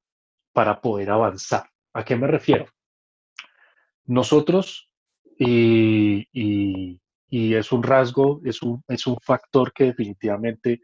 [0.54, 1.68] para poder avanzar.
[1.94, 2.68] ¿A qué me refiero?
[4.06, 4.92] Nosotros,
[5.40, 6.28] y,
[7.32, 10.82] es un rasgo, es un, es un factor que definitivamente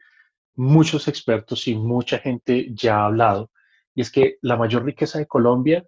[0.56, 3.52] muchos expertos y mucha gente ya ha hablado,
[3.94, 5.86] y es que la mayor riqueza de Colombia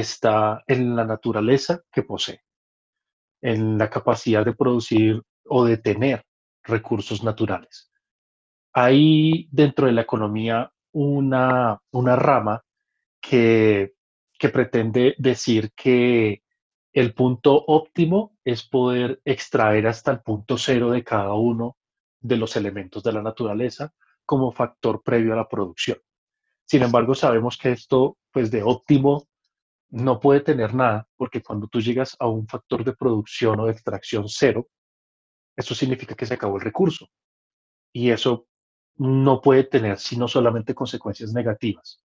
[0.00, 2.42] está en la naturaleza que posee,
[3.40, 6.24] en la capacidad de producir o de tener
[6.62, 7.90] recursos naturales.
[8.72, 12.62] Hay dentro de la economía una, una rama
[13.20, 13.94] que
[14.38, 16.42] que pretende decir que
[16.92, 21.76] el punto óptimo es poder extraer hasta el punto cero de cada uno
[22.20, 23.92] de los elementos de la naturaleza
[24.24, 25.98] como factor previo a la producción.
[26.64, 29.26] Sin embargo, sabemos que esto, pues de óptimo,
[29.90, 33.72] no puede tener nada, porque cuando tú llegas a un factor de producción o de
[33.72, 34.68] extracción cero,
[35.56, 37.08] eso significa que se acabó el recurso.
[37.92, 38.46] Y eso
[38.96, 42.02] no puede tener sino solamente consecuencias negativas.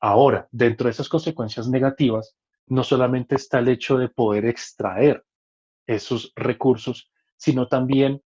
[0.00, 5.24] Ahora, dentro de esas consecuencias negativas, no solamente está el hecho de poder extraer
[5.86, 8.22] esos recursos, sino también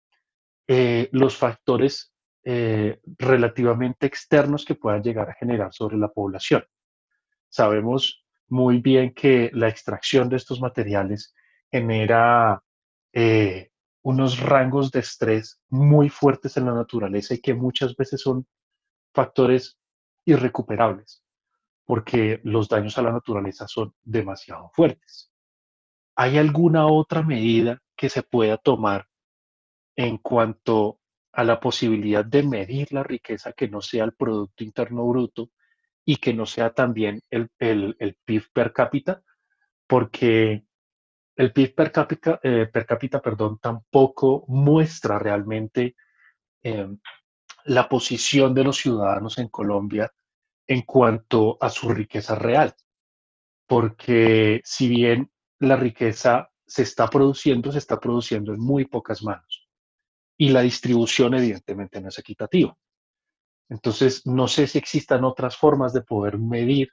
[0.67, 6.63] eh, los factores eh, relativamente externos que puedan llegar a generar sobre la población.
[7.49, 11.33] Sabemos muy bien que la extracción de estos materiales
[11.71, 12.63] genera
[13.13, 13.71] eh,
[14.03, 18.47] unos rangos de estrés muy fuertes en la naturaleza y que muchas veces son
[19.13, 19.77] factores
[20.25, 21.23] irrecuperables,
[21.85, 25.31] porque los daños a la naturaleza son demasiado fuertes.
[26.15, 29.07] ¿Hay alguna otra medida que se pueda tomar
[29.95, 30.99] en cuanto
[31.33, 35.51] a la posibilidad de medir la riqueza que no sea el Producto Interno Bruto
[36.09, 37.49] y que no sea también el,
[38.23, 39.21] PIB per cápita?
[39.85, 40.63] Porque
[41.35, 45.97] el PIB per cápita, eh, per cápita perdón, tampoco muestra realmente
[46.63, 46.97] em,
[47.65, 50.09] la posición de los ciudadanos en Colombia
[50.65, 52.73] en cuanto a su riqueza real.
[53.67, 59.67] Porque si bien la riqueza se está produciendo, se está produciendo en muy pocas manos.
[60.37, 62.77] Y la distribución evidentemente no es equitativa.
[63.69, 66.89] Entonces, no sé si existan otras formas de poder medir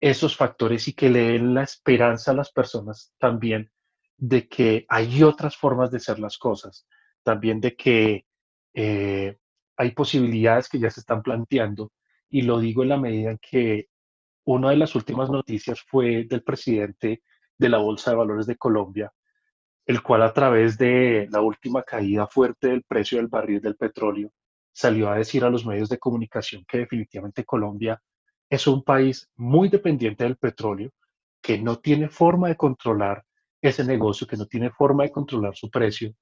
[0.00, 3.70] esos factores y que le den la esperanza a las personas también
[4.16, 6.86] de que hay otras formas de hacer las cosas,
[7.22, 8.26] también de que
[8.74, 9.38] eh,
[9.76, 11.92] hay posibilidades que ya se están planteando.
[12.30, 13.88] Y lo digo en la medida en que
[14.44, 17.22] una de las últimas noticias fue del presidente
[17.58, 19.12] de la Bolsa de Valores de Colombia,
[19.86, 24.32] el cual a través de la última caída fuerte del precio del barril del petróleo
[24.74, 28.02] salió a decir a los medios de comunicación que definitivamente Colombia
[28.50, 30.90] es un país muy dependiente del petróleo,
[31.40, 33.24] que no tiene forma de controlar
[33.62, 36.12] ese negocio, que no tiene forma de controlar su precio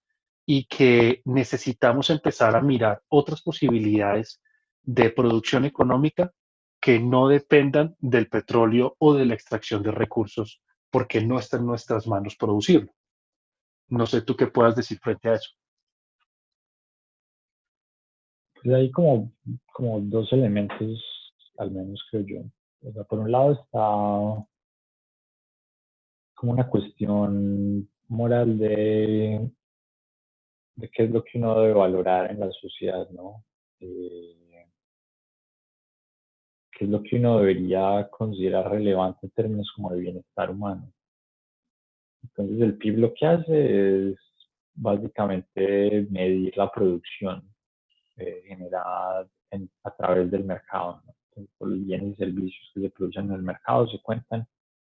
[0.45, 4.41] y que necesitamos empezar a mirar otras posibilidades
[4.83, 6.33] de producción económica
[6.81, 10.61] que no dependan del petróleo o de la extracción de recursos,
[10.91, 12.93] porque no está en nuestras manos producirlo.
[13.89, 15.51] No sé tú qué puedas decir frente a eso.
[18.63, 19.33] Pues hay como,
[19.73, 22.25] como dos elementos, al menos creo
[22.83, 23.05] yo.
[23.05, 24.47] por un lado está
[26.35, 29.51] como una cuestión moral de
[30.77, 33.45] de qué es lo que uno debe valorar en la sociedad, ¿no?
[33.81, 34.67] Eh,
[36.73, 40.93] qué es lo que uno debería considerar relevante en términos como de bienestar humano.
[42.23, 44.17] Entonces el PIB lo que hace es
[44.75, 47.52] básicamente medir la producción
[48.23, 49.27] eh, generada
[49.85, 51.03] a través del mercado.
[51.07, 51.15] ¿no?
[51.61, 54.47] los bienes y servicios que se producen en el mercado se cuentan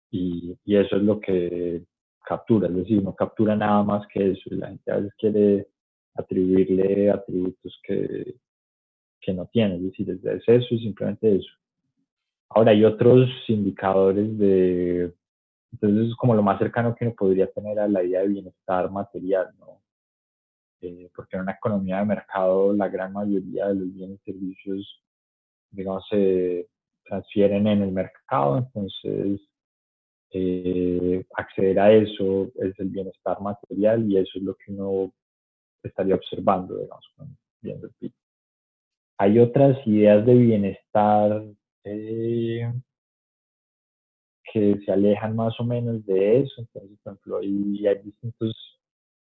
[0.10, 1.84] y, y eso es lo que
[2.26, 4.42] captura, es decir, no captura nada más que eso.
[4.46, 5.68] Y la gente a veces quiere
[6.16, 8.36] atribuirle atributos que,
[9.20, 11.52] que no tiene, es decir, es eso y simplemente eso.
[12.50, 15.14] Ahora hay otros indicadores de,
[15.72, 18.92] entonces es como lo más cercano que uno podría tener a la idea de bienestar
[18.92, 19.82] material, ¿no?
[20.84, 25.02] Eh, porque en una economía de mercado la gran mayoría de los bienes y servicios,
[25.72, 26.68] digamos, se
[27.06, 29.40] transfieren en el mercado, entonces
[30.32, 35.14] eh, acceder a eso es el bienestar material y eso es lo que uno
[35.84, 37.06] estaría observando, digamos,
[37.62, 38.12] viendo el PIB.
[39.20, 41.46] Hay otras ideas de bienestar
[41.86, 42.74] eh,
[44.52, 48.54] que se alejan más o menos de eso, entonces, por ejemplo, hay, hay distintas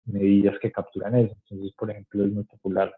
[0.07, 1.35] medidas que capturan eso.
[1.43, 2.93] Entonces, por ejemplo, es muy popular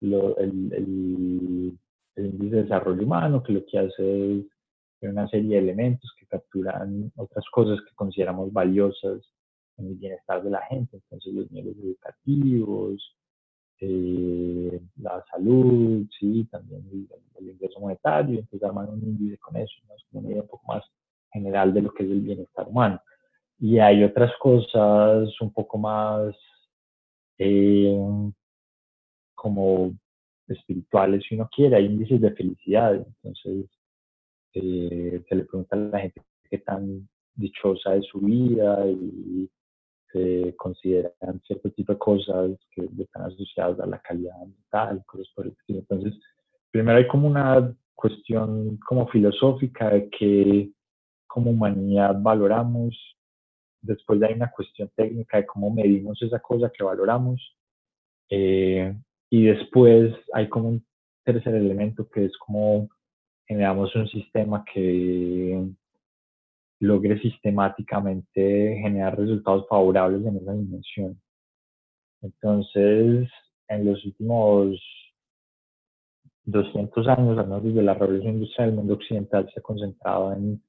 [0.00, 1.78] el, el,
[2.16, 6.26] el índice de desarrollo humano, que lo que hace es una serie de elementos que
[6.26, 9.20] capturan otras cosas que consideramos valiosas
[9.76, 13.16] en el bienestar de la gente, entonces los niveles educativos,
[13.80, 16.84] eh, la salud, sí, también
[17.38, 19.94] el, ingreso monetario, entonces arman un índice con eso, ¿no?
[19.94, 20.84] es una idea un poco más
[21.32, 23.00] general de lo que es el bienestar humano.
[23.58, 26.34] Y hay otras cosas un poco más
[27.38, 27.96] eh,
[29.34, 29.92] como
[30.48, 33.66] espirituales, si uno quiere, hay índices de felicidad, entonces
[34.54, 39.50] eh, se le pregunta a la gente qué tan dichosa es su vida y
[40.12, 45.46] se consideran cierto tipo de cosas que están asociadas a la calidad mental, cosas por
[45.46, 45.80] el estilo.
[45.80, 46.14] Entonces,
[46.70, 50.70] primero hay como una cuestión como filosófica de que
[51.26, 52.96] como humanidad valoramos,
[53.84, 57.56] después hay una cuestión técnica de cómo medimos esa cosa que valoramos,
[58.30, 58.94] eh,
[59.30, 60.86] y después hay como un
[61.24, 62.88] tercer elemento que es como
[63.46, 65.66] generamos un sistema que
[66.80, 71.20] logre sistemáticamente generar resultados favorables en esa dimensión.
[72.22, 73.28] Entonces,
[73.68, 74.80] en los últimos
[76.44, 80.62] 200 años, al menos desde la revolución industrial, el mundo occidental se ha concentrado en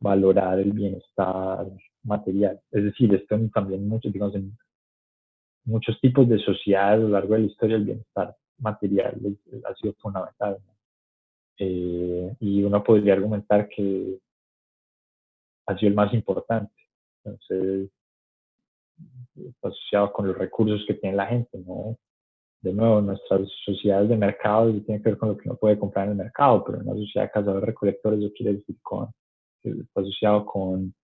[0.00, 1.66] valorar el bienestar
[2.02, 2.60] material.
[2.70, 4.56] Es decir, esto también muchos, digamos, en
[5.64, 9.20] muchos tipos de sociedades a lo largo de la historia, el bienestar material
[9.68, 10.58] ha sido fundamental.
[11.58, 14.18] Eh, y uno podría argumentar que
[15.66, 16.72] ha sido el más importante.
[17.22, 17.90] Entonces,
[19.62, 21.96] asociado con los recursos que tiene la gente, ¿no?
[22.62, 26.06] de nuevo, nuestras sociedades de mercado tienen que ver con lo que uno puede comprar
[26.06, 29.08] en el mercado, pero una sociedad de cazadores-recolectores eso quiere decir con,
[29.62, 30.94] está asociado con,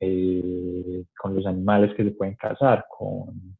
[0.00, 3.56] eh, con los animales que se pueden cazar, con,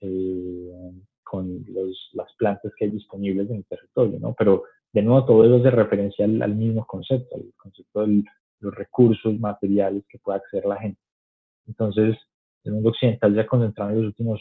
[0.00, 4.34] eh, con los, las plantas que hay disponibles en el territorio, ¿no?
[4.36, 8.24] Pero de nuevo todo eso hace referencia al, mismo concepto, al concepto de
[8.60, 11.00] los recursos materiales que puede acceder la gente.
[11.66, 12.16] Entonces,
[12.64, 14.40] el mundo occidental se ha concentrado en los últimos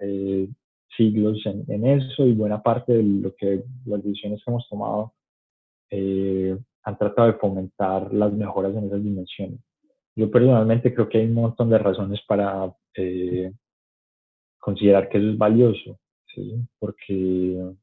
[0.00, 0.48] eh,
[0.96, 5.14] siglos en, eso y buena parte de lo que las decisiones que hemos tomado
[5.90, 6.56] eh,
[6.86, 9.60] han tratado de fomentar las mejoras en esas dimensiones.
[10.14, 13.52] Yo personalmente creo que hay un montón de razones para eh,
[14.58, 15.98] considerar que eso es valioso,
[16.32, 16.54] ¿sí?
[16.78, 17.74] porque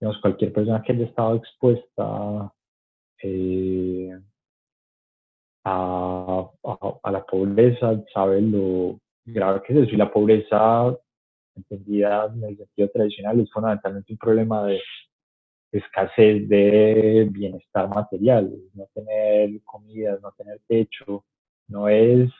[0.00, 2.52] digamos, cualquier persona que haya estado expuesta
[3.22, 4.18] eh,
[5.64, 6.50] a,
[7.02, 9.94] a, la pobreza sabe lo grave que es eso.
[9.94, 10.96] Y la pobreza
[11.54, 14.80] entendida en el sentido tradicional, es fundamentalmente un problema de
[15.72, 21.24] escasez de bienestar material, no tener comida, no tener techo,
[21.68, 22.30] no es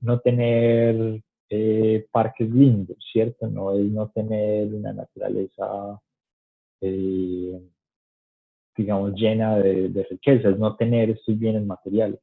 [0.00, 3.48] no tener eh, parques lindos, ¿cierto?
[3.48, 6.00] No es no tener una naturaleza,
[6.80, 7.60] eh,
[8.76, 12.20] digamos, llena de, de riqueza, es no tener estos bienes materiales.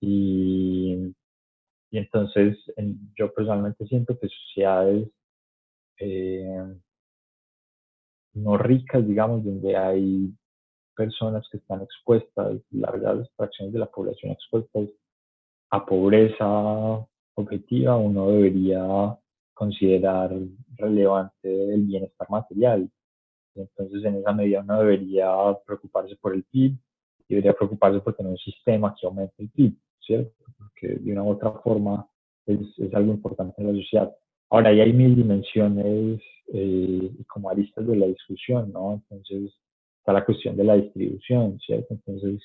[0.00, 1.14] Y,
[1.90, 2.58] y entonces
[3.16, 5.08] yo personalmente siento que sociedades
[5.98, 6.74] eh,
[8.34, 10.32] no ricas, digamos, donde hay
[10.96, 14.88] personas que están expuestas, largas fracciones de la población expuestas
[15.70, 19.18] a pobreza objetiva, uno debería
[19.54, 20.30] considerar
[20.76, 22.90] relevante el bienestar material.
[23.54, 25.30] Entonces, en esa medida, uno debería
[25.66, 26.76] preocuparse por el PIB
[27.32, 30.44] debería preocuparse por tener un sistema que aumente el PIB, ¿cierto?
[30.58, 32.06] Porque de una u otra forma
[32.46, 34.14] es, es algo importante en la sociedad.
[34.52, 36.20] Ahora, ahí hay mil dimensiones
[36.52, 38.92] eh, como aristas de la discusión, ¿no?
[38.92, 39.50] Entonces,
[39.96, 41.94] está la cuestión de la distribución, ¿cierto?
[41.94, 42.42] Entonces,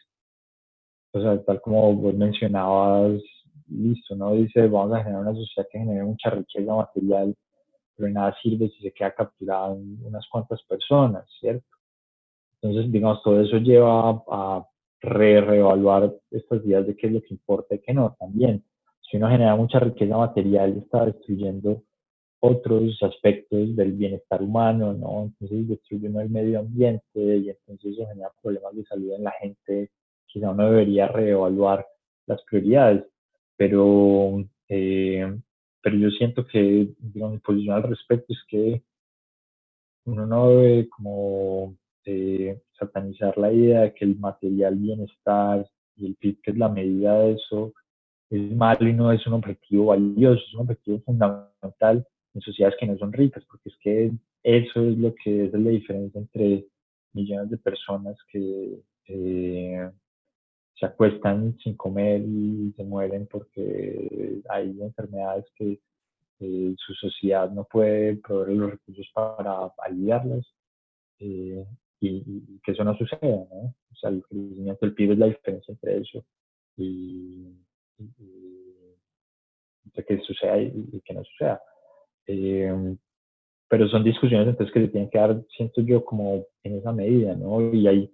[1.12, 3.22] o sea, tal como vos mencionabas,
[3.68, 4.32] listo, ¿no?
[4.32, 7.36] Dice, vamos a generar una sociedad que genere mucha riqueza material,
[7.98, 11.68] pero nada sirve si se queda capturada unas cuantas personas, ¿cierto?
[12.62, 14.66] Entonces, digamos, todo eso lleva a
[15.02, 18.64] re reevaluar estas ideas de qué es lo que importa y qué no también.
[19.02, 21.84] Si uno genera mucha riqueza material, está destruyendo
[22.40, 25.24] otros aspectos del bienestar humano, ¿no?
[25.24, 29.92] Entonces destruye el medio ambiente y entonces eso genera problemas de salud en la gente.
[30.28, 31.86] Quizá uno debería reevaluar
[32.28, 33.06] las prioridades,
[33.56, 35.36] pero, eh,
[35.82, 38.84] pero yo siento que, digamos, mi posición al respecto es que
[40.06, 41.76] uno no debe como
[42.06, 46.70] eh, satanizar la idea de que el material bienestar y el PIB, que es la
[46.70, 47.74] medida de eso,
[48.30, 52.06] es malo y no es un objetivo valioso, es un objetivo fundamental
[52.38, 54.12] en sociedades que no son ricas, porque es que
[54.44, 56.66] eso es lo que es la diferencia entre
[57.14, 59.92] millones de personas que eh,
[60.76, 65.80] se acuestan sin comer y se mueren porque hay enfermedades que
[66.40, 70.46] eh, su sociedad no puede proveer los recursos para aliviarlas
[71.20, 71.66] eh,
[72.00, 73.74] y, que eso no suceda, ¿no?
[73.92, 76.24] O sea, el crecimiento del PIB es la diferencia entre eso
[76.78, 77.48] y,
[79.86, 81.60] entre que suceda y que no suceda.
[82.28, 82.98] Eh,
[83.70, 87.36] pero son discusiones entonces que se tienen que dar, siento yo, como en esa medida,
[87.36, 87.74] ¿no?
[87.74, 88.14] Y hay,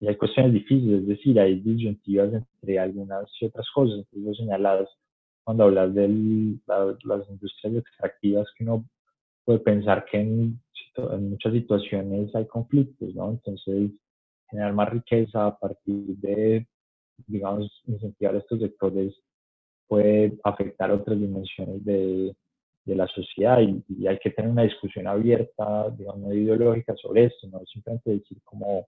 [0.00, 3.98] y hay cuestiones difíciles, es decir, hay disyuntivas entre algunas y otras cosas.
[3.98, 4.88] Entonces, lo señaladas
[5.44, 6.08] cuando hablas de
[7.04, 8.84] las industrias extractivas, que uno
[9.44, 10.60] puede pensar que en,
[10.96, 13.30] en, muchas situaciones hay conflictos, ¿no?
[13.30, 13.90] Entonces,
[14.50, 16.66] generar más riqueza a partir de,
[17.26, 19.14] digamos, incentivar estos sectores
[19.88, 22.36] puede afectar otras dimensiones de,
[22.88, 27.60] de la sociedad y, hay que tener una discusión abierta, digamos, ideológica sobre esto, no
[27.66, 28.86] simplemente decir como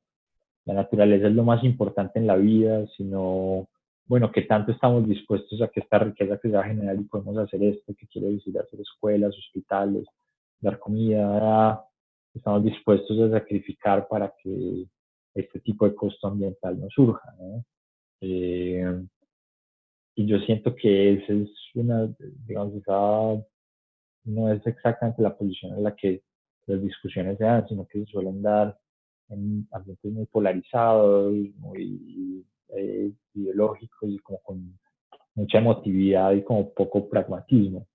[0.64, 3.68] la naturaleza es lo más importante en la vida, sino,
[4.06, 7.04] bueno, que tanto estamos dispuestos a que esta riqueza que se va a generar y
[7.04, 10.06] podemos hacer esto, que quiere decir hacer escuelas, hospitales,
[10.60, 11.84] dar comida,
[12.34, 14.86] estamos dispuestos a sacrificar para que
[15.34, 17.64] este tipo de costo ambiental no surja, ¿no?
[18.22, 19.04] Eh,
[20.14, 22.08] y yo siento que esa es una,
[22.46, 23.42] digamos, esa
[24.24, 26.22] no es exactamente la posición en la que
[26.66, 28.78] las discusiones se dan, sino que se suelen dar
[29.28, 34.78] en ambientes muy polarizados, muy eh, ideológicos y como con
[35.34, 37.86] mucha emotividad y como poco pragmatismo.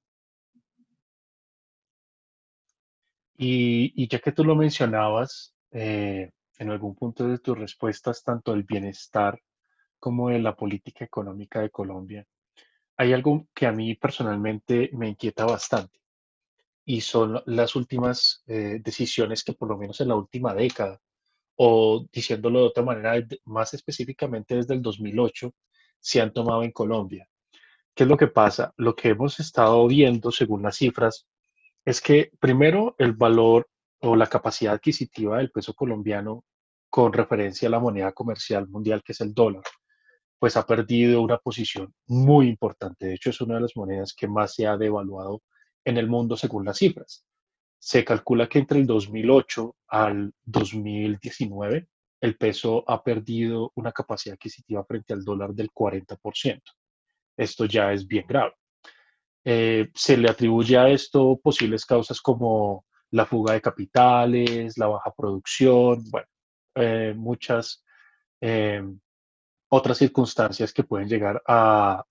[3.37, 8.63] Y, ya que tú lo mencionabas, eh, en algún punto de tus respuestas, tanto el
[8.63, 9.39] bienestar
[9.99, 12.25] como de la política económica de Colombia,
[12.97, 16.04] hay algo que a mí personalmente me inquieta bastante
[16.85, 21.01] y son las últimas eh, decisiones que por lo menos en la última década,
[21.57, 25.53] o diciéndolo de otra manera, más específicamente desde el 2008,
[25.99, 27.27] se han tomado en Colombia.
[27.95, 28.73] ¿Qué es lo que pasa?
[28.77, 31.27] Lo que hemos estado viendo, según las cifras,
[31.83, 33.67] es que primero el valor
[34.01, 36.43] o la capacidad adquisitiva del peso colombiano
[36.89, 39.63] con referencia a la moneda comercial mundial, que es el dólar,
[40.37, 43.07] pues ha perdido una posición muy importante.
[43.07, 45.41] De hecho, es una de las monedas que más se ha devaluado
[45.85, 47.25] en el mundo según las cifras.
[47.79, 51.87] Se calcula que entre el 2008 al 2019
[52.21, 56.61] el peso ha perdido una capacidad adquisitiva frente al dólar del 40%.
[57.37, 58.53] Esto ya es bien grave.
[59.43, 65.13] Eh, se le atribuye a esto posibles causas como la fuga de capitales, la baja
[65.15, 66.27] producción, bueno,
[66.73, 67.83] eh, muchas
[68.41, 68.83] eh,
[69.69, 72.03] otras circunstancias que pueden llegar a,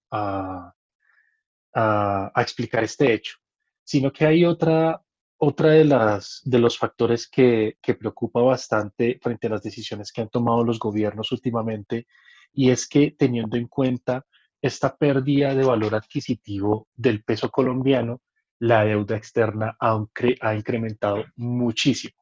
[2.37, 3.37] explicar este hecho,
[3.85, 5.03] sino que hay otra,
[5.39, 10.23] otra de, las, de los factores que, que preocupa bastante frente a las decisiones que
[10.23, 12.07] han tomado los gobiernos últimamente,
[12.53, 14.25] y es que teniendo en cuenta
[14.63, 18.23] esta pérdida de valor adquisitivo del peso colombiano,
[18.61, 22.15] la deuda externa ha, incrementado muchísimo.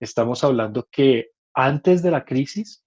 [0.00, 2.82] Estamos hablando que antes de la crisis,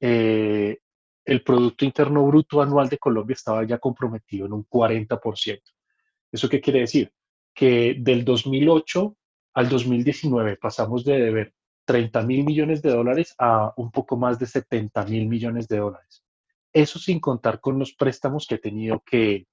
[0.00, 0.78] eh,
[1.24, 5.60] el Producto Interno Bruto anual de Colombia estaba ya comprometido en un 40%.
[6.32, 7.12] ¿Eso qué quiere decir?
[7.54, 9.16] Que del 2008
[9.54, 14.46] al 2019 pasamos de deber 30 mil millones de dólares a un poco más de
[14.46, 16.24] 70 mil millones de dólares.
[16.72, 19.46] Eso sin contar con los préstamos que he tenido que,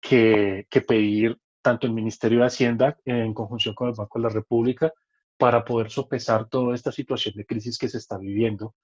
[0.00, 4.30] que, que pedir tanto el Ministerio de Hacienda en conjunción con el Banco de la
[4.30, 4.92] República
[5.36, 8.74] para poder sopesar toda esta situación de crisis que se está viviendo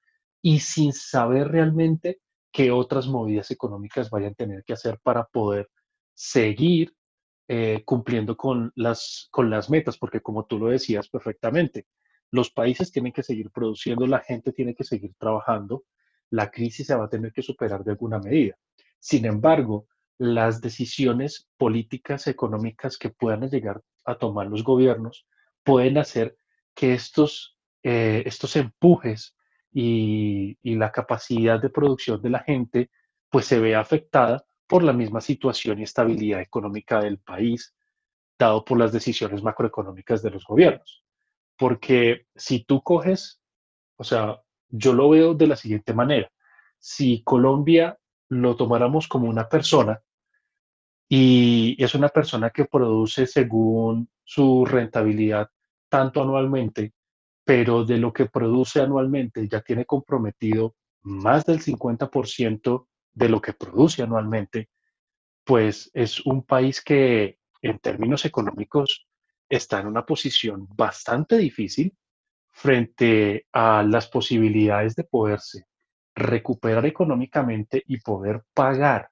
[0.43, 2.20] y sin saber realmente
[2.53, 5.68] qué otras movidas económicas vayan a tener que hacer para poder
[6.14, 6.95] seguir
[7.49, 11.86] eh, cumpliendo con las, con las metas, porque como tú lo decías perfectamente,
[12.30, 15.84] los países tienen que seguir produciendo, la gente tiene que seguir trabajando,
[16.30, 18.57] la crisis se va a tener que superar de alguna medida.
[18.99, 19.86] Sin embargo,
[20.18, 25.26] las decisiones políticas, económicas que puedan llegar a tomar los gobiernos
[25.62, 26.36] pueden hacer
[26.74, 29.36] que estos, eh, estos empujes
[29.72, 32.90] y, la capacidad de producción de la gente
[33.30, 37.74] pues se vea afectada por la misma situación y estabilidad económica del país,
[38.38, 41.04] dado por las decisiones macroeconómicas de los gobiernos.
[41.56, 43.40] Porque si tú coges,
[43.96, 46.30] o sea, yo lo veo de la siguiente manera,
[46.78, 47.98] si Colombia
[48.28, 50.02] lo tomáramos como una persona
[51.08, 55.48] y es una persona que produce según su rentabilidad
[55.88, 56.92] tanto anualmente,
[57.44, 62.86] pero de lo que produce anualmente ya tiene comprometido más del 50%
[63.16, 64.68] de lo que produce anualmente,
[65.42, 69.08] pues es un país que en términos económicos
[69.48, 71.96] está en una posición bastante difícil
[72.52, 75.66] frente a las posibilidades de poderse
[76.14, 79.10] recuperar económicamente y poder pagar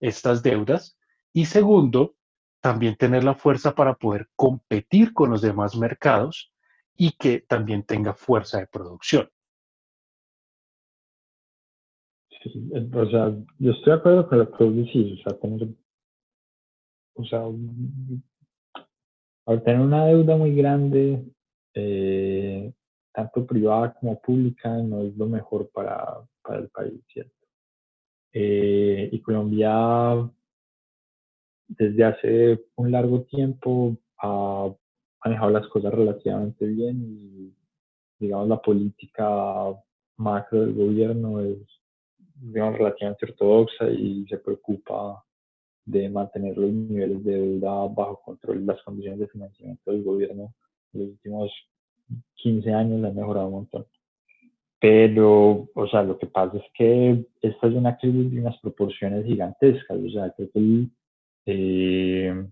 [0.00, 0.98] estas deudas.
[1.32, 2.16] Y segundo,
[2.60, 6.52] también tener la fuerza para poder competir con los demás mercados
[6.96, 9.30] y que también tenga fuerza de producción.
[12.94, 15.68] O sea, yo estoy de acuerdo con lo que vos decís, o sea, tener,
[19.80, 21.24] una deuda muy grande,
[21.74, 22.72] eh,
[23.12, 27.32] tanto privada como pública, no es lo mejor para, para el país, ¿cierto?
[28.32, 30.30] Eh, y Colombia,
[31.68, 34.70] desde hace un largo tiempo, ha
[35.24, 37.36] manejado las cosas relativamente bien
[38.18, 39.74] digamos, la política
[40.16, 41.58] macro del gobierno es,
[42.40, 45.22] digamos, relativamente ortodoxa y se preocupa
[45.84, 48.66] de mantener los niveles de deuda bajo control.
[48.66, 50.54] Las condiciones de financiamiento del gobierno
[50.92, 51.52] en los últimos
[52.34, 53.86] 15 años han mejorado un montón.
[54.78, 59.24] Pero, o sea, lo que pasa es que esta es una crisis de unas proporciones
[59.24, 59.98] gigantescas.
[59.98, 60.86] O sea, creo que
[61.46, 62.46] eh,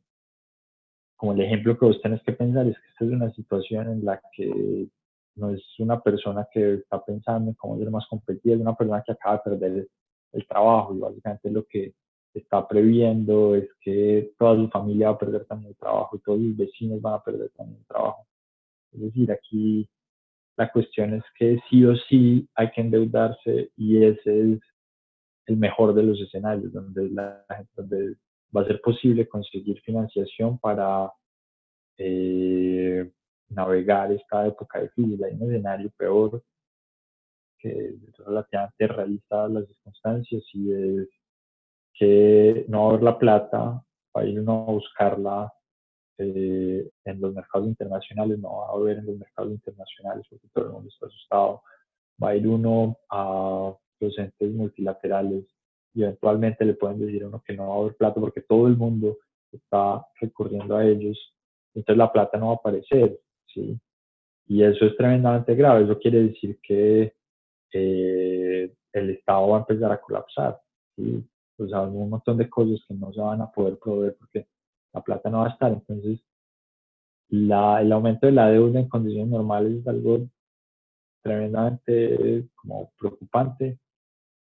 [1.17, 4.05] como el ejemplo que vos tenés que pensar es que esta es una situación en
[4.05, 4.89] la que
[5.37, 9.03] no es una persona que está pensando en cómo ser más competitiva, es una persona
[9.05, 9.89] que acaba de perder
[10.33, 11.95] el, trabajo y básicamente lo que
[12.35, 16.41] está previendo es que toda su familia va a perder también el trabajo y todos
[16.41, 18.27] sus vecinos van a perder también el trabajo.
[18.93, 19.89] Es decir, aquí
[20.57, 24.61] la cuestión es que sí o sí hay que endeudarse y ese es
[25.47, 27.45] el mejor de los escenarios, donde, la,
[27.77, 28.17] donde
[28.55, 31.13] va a ser posible conseguir financiación para
[31.99, 33.11] eh,
[33.55, 35.23] navegar esta época difícil.
[35.25, 36.43] Hay un escenario peor
[37.59, 41.09] que es relativamente realista las circunstancias y es
[41.95, 43.59] que no haber la plata,
[44.17, 45.53] va a ir uno a buscarla
[46.19, 50.67] eh, en los mercados internacionales, no va a haber en los mercados internacionales porque todo
[50.67, 51.63] el mundo está asustado.
[52.23, 55.45] Va a ir uno a los entes multilaterales
[55.95, 58.67] y eventualmente le pueden decir a uno que no va a haber plata porque todo
[58.67, 59.19] el mundo
[59.53, 61.17] está recurriendo a ellos,
[61.75, 63.19] entonces la plata no va a aparecer,
[63.53, 63.79] ¿sí?
[64.47, 67.15] Y eso es tremendamente grave, eso quiere decir que
[67.73, 70.61] eh, el Estado va a empezar a colapsar,
[70.97, 71.25] ¿sí?
[71.59, 74.47] O sea, un montón de cosas que no se van a poder proveer porque
[74.93, 76.21] la plata no va a estar, entonces
[77.29, 80.29] la, el aumento de la deuda en condiciones normales es algo
[81.23, 83.79] tremendamente como preocupante,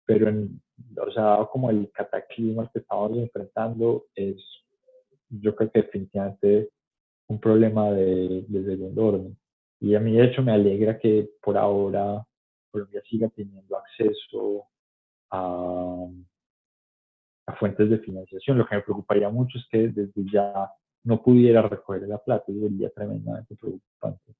[0.05, 0.61] pero en,
[0.97, 4.37] o sea, como el cataclismo al que estamos enfrentando es,
[5.29, 6.69] yo creo que definitivamente
[7.31, 9.37] un problema de, de segundo orden.
[9.79, 12.23] Y a mí, de hecho, me alegra que por ahora
[12.71, 14.67] Colombia siga teniendo acceso
[15.29, 16.07] a,
[17.59, 18.57] fuentes de financiación.
[18.57, 20.71] Lo que me preocuparía mucho es que desde ya
[21.03, 24.35] no pudiera recoger la plata, sería tremendamente preocupante.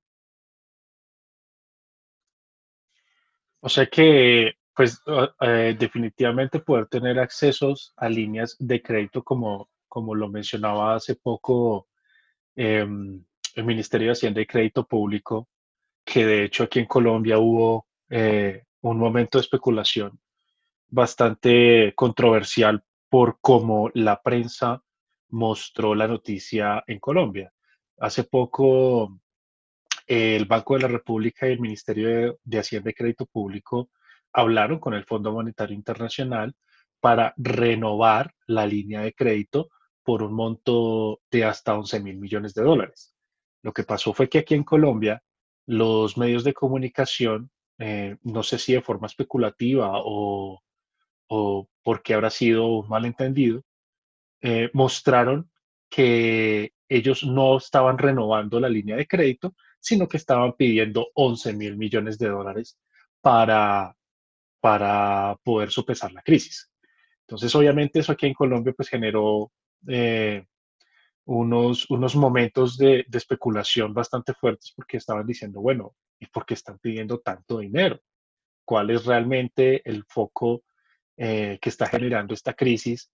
[3.59, 5.01] O sea que, pues,
[5.41, 11.87] eh, definitivamente poder tener accesos a líneas de crédito, como, como lo mencionaba hace poco
[12.55, 13.23] em,
[13.55, 15.47] el Ministerio de Hacienda y Crédito Público,
[16.05, 20.19] que de hecho aquí en Colombia hubo eh, un momento de especulación
[20.87, 24.81] bastante controversial por cómo la prensa
[25.29, 27.51] mostró la noticia en Colombia.
[27.97, 29.21] Hace poco
[30.07, 33.89] el Banco de la República y el Ministerio de, Hacienda y Crédito Público
[34.33, 36.53] hablaron con el Fondo Monetario Internacional
[36.99, 39.69] para renovar la línea de crédito
[40.03, 43.13] por un monto de hasta 11 mil millones de dólares.
[43.63, 45.23] Lo que pasó fue que aquí en Colombia
[45.65, 50.61] los medios de comunicación, eh, no sé si de forma especulativa o,
[51.27, 53.63] o porque habrá sido un malentendido,
[54.41, 55.49] eh, mostraron
[55.89, 61.77] que ellos no estaban renovando la línea de crédito, sino que estaban pidiendo 11 mil
[61.77, 62.77] millones de dólares
[63.21, 63.95] para,
[64.59, 66.71] para poder sopesar la crisis.
[67.21, 69.51] Entonces, obviamente, eso aquí en Colombia pues generó
[69.87, 70.45] eh,
[71.25, 76.79] unos, unos momentos de, especulación bastante fuertes porque estaban diciendo, bueno, ¿y por qué están
[76.79, 77.99] pidiendo tanto dinero?
[78.65, 80.63] ¿Cuál es realmente el foco
[81.17, 83.11] eh, que está generando esta crisis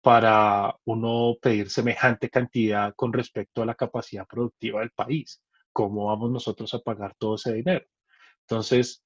[0.00, 5.42] para uno pedir semejante cantidad con respecto a la capacidad productiva del país?
[5.72, 7.86] ¿Cómo vamos nosotros a pagar todo ese dinero?
[8.42, 9.04] Entonces,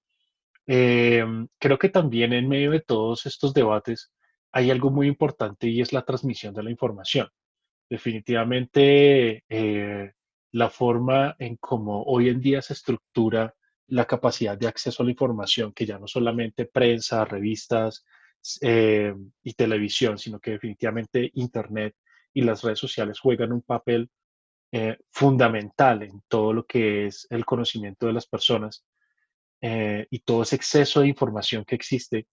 [0.67, 1.25] eh,
[1.59, 4.13] creo que también en medio de todos estos debates
[4.53, 7.29] hay algo muy importante y es la transmisión de la información.
[7.89, 10.13] Definitivamente, eh,
[10.53, 13.55] la forma en cómo hoy en día se estructura
[13.89, 18.05] la capacidad de acceso a la información, que ya no solamente prensa, revistas
[18.61, 21.97] eh, y televisión, sino que definitivamente Internet
[22.35, 24.11] y las redes sociales juegan un papel
[24.71, 28.85] eh, fundamental en todo lo que es el conocimiento de las personas
[29.65, 32.27] y todo ese exceso de información que existe,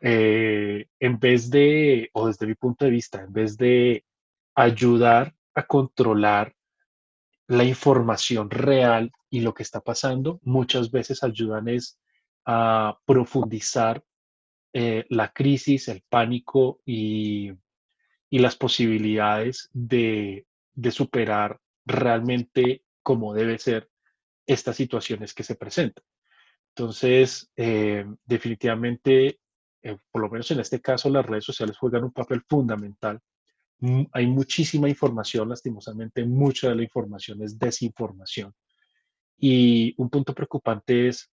[0.00, 4.04] eh, en vez de, o desde mi punto de vista, en vez de
[4.54, 6.54] ayudar a controlar
[7.48, 11.98] la información real y lo que está pasando, muchas veces ayudan es
[12.44, 14.02] a profundizar
[14.72, 17.50] la crisis, el pánico y,
[18.28, 23.90] y las posibilidades de de superar realmente como debe ser
[24.46, 26.04] estas situaciones que se presentan.
[26.68, 29.40] Entonces, eh, definitivamente,
[29.86, 33.20] eh, por lo menos en este caso, las redes sociales juegan un papel fundamental.
[33.78, 38.52] Mm, hay muchísima información, lastimosamente, mucha de la información es desinformación.
[39.38, 41.30] Y un punto preocupante es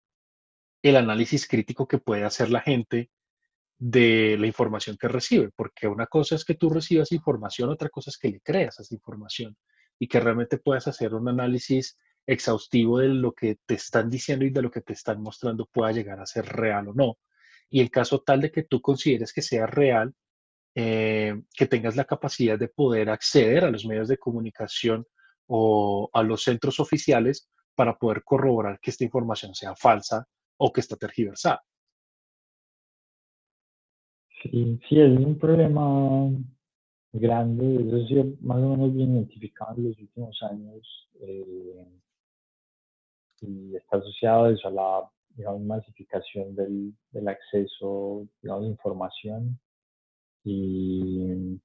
[0.81, 3.09] el análisis crítico que puede hacer la gente
[3.77, 8.09] de la información que recibe, porque una cosa es que tú recibas información, otra cosa
[8.09, 9.55] es que le creas esa información
[9.97, 11.97] y que realmente puedas hacer un análisis
[12.27, 15.91] exhaustivo de lo que te están diciendo y de lo que te están mostrando pueda
[15.93, 17.17] llegar a ser real o no.
[17.71, 20.13] Y en caso tal de que tú consideres que sea real,
[20.75, 25.07] eh, que tengas la capacidad de poder acceder a los medios de comunicación
[25.47, 30.81] o a los centros oficiales para poder corroborar que esta información sea falsa o que
[30.81, 31.63] está tergiversada.
[34.43, 36.29] Sí, sí, es un problema
[37.13, 41.85] grande, eso sí, más o menos bien identificado en los últimos años eh,
[43.41, 49.59] y está asociado eso, a la digamos, masificación del, del acceso digamos, a información
[50.43, 51.59] y,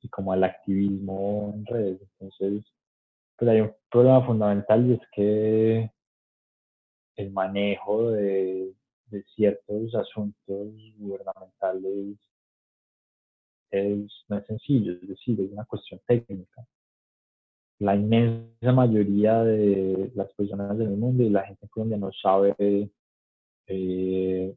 [0.00, 2.00] y, como al activismo en redes.
[2.20, 2.64] Entonces,
[3.36, 5.90] pues hay un problema fundamental y es que
[7.16, 8.72] el manejo de,
[9.06, 10.68] de ciertos asuntos
[10.98, 12.16] gubernamentales
[13.70, 16.66] es, no es sencillo, es decir, es una cuestión técnica.
[17.78, 22.54] la inmensa mayoría de las personas del mundo y la gente en Colombia no sabe
[23.66, 24.54] eh,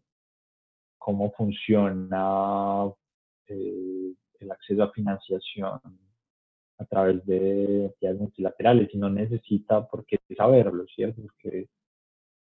[0.97, 2.85] cómo funciona
[3.47, 5.79] eh, el acceso a financiación
[6.77, 11.21] a través de entidades multilaterales y no necesita por qué saberlo, ¿cierto?
[11.21, 11.69] Porque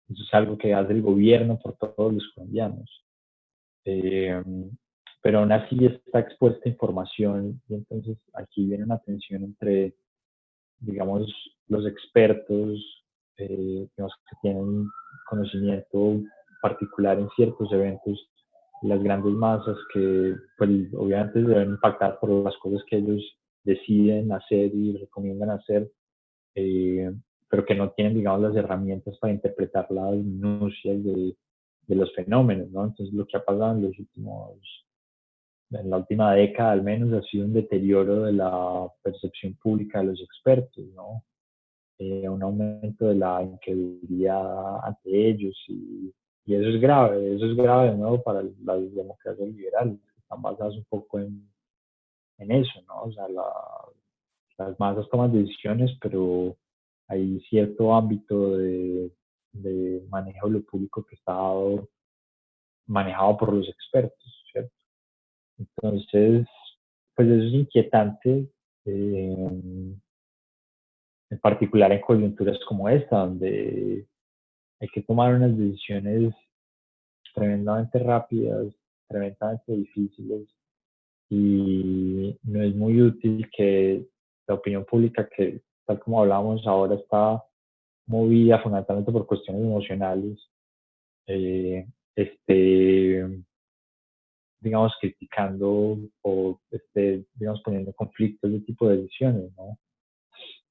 [0.09, 3.05] eso es algo que hace el gobierno por todos los colombianos.
[3.85, 4.41] Eh,
[5.21, 9.95] pero aún así está expuesta información y entonces aquí viene una tensión entre,
[10.79, 11.33] digamos,
[11.67, 13.03] los expertos
[13.37, 14.03] eh, que
[14.41, 14.89] tienen
[15.29, 16.21] conocimiento
[16.63, 18.29] particular en ciertos eventos
[18.83, 23.21] las grandes masas que pues, obviamente deben impactar por las cosas que ellos
[23.63, 25.89] deciden hacer y recomiendan hacer,
[26.55, 27.11] eh,
[27.49, 31.35] pero que no tienen, digamos, las herramientas para interpretar las minucias de,
[31.87, 32.83] de, los fenómenos, ¿no?
[32.83, 34.59] Entonces, lo que ha pasado en los últimos,
[35.71, 40.05] en la última década al menos, ha sido un deterioro de la percepción pública de
[40.07, 41.23] los expertos, ¿no?
[41.99, 46.11] Eh, un aumento de la incredulidad ante ellos y
[46.45, 50.41] y eso es grave, eso es grave de nuevo para las democracias liberales, que están
[50.41, 51.47] basadas un poco en,
[52.37, 53.03] en eso, ¿no?
[53.03, 53.27] O sea,
[54.57, 56.55] las masas toman decisiones, pero
[57.07, 59.11] hay cierto ámbito de,
[59.53, 61.33] de manejo de lo público que está
[62.87, 64.73] manejado por los expertos, ¿cierto?
[65.57, 66.47] Entonces,
[67.15, 68.49] pues eso es inquietante,
[68.85, 69.47] eh,
[71.29, 74.07] en particular en coyunturas como esta, donde
[74.83, 76.35] hay que tomar unas decisiones
[77.33, 78.67] tremendamente rápidas,
[79.07, 80.49] tremendamente difíciles
[81.29, 84.05] y no es muy útil que
[84.45, 87.41] la opinión pública que tal como hablábamos ahora está
[88.07, 90.37] movida fundamentalmente por cuestiones emocionales,
[91.27, 93.25] eh, esté,
[94.59, 99.77] digamos, criticando o esté, digamos, poniendo conflictos de tipo de decisiones, ¿no?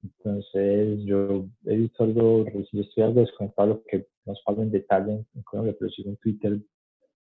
[0.03, 5.43] Entonces, yo he visto algo, estoy algo desconectado lo que nos pasa en detalle en,
[5.43, 6.59] Colombia, pero sigo en Twitter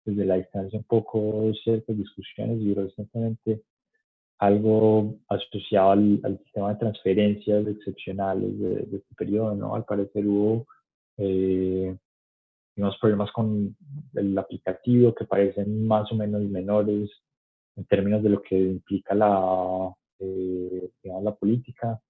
[0.04, 3.62] desde la distancia un poco ciertas discusiones y recientemente
[4.38, 9.76] algo asociado al, sistema de transferencias excepcionales de, este periodo, ¿no?
[9.76, 10.66] Al parecer hubo,
[11.18, 11.96] eh,
[12.74, 13.76] digamos, problemas con
[14.14, 17.10] el aplicativo que parecen más o menos menores
[17.76, 22.00] en términos de lo que implica la, eh, la política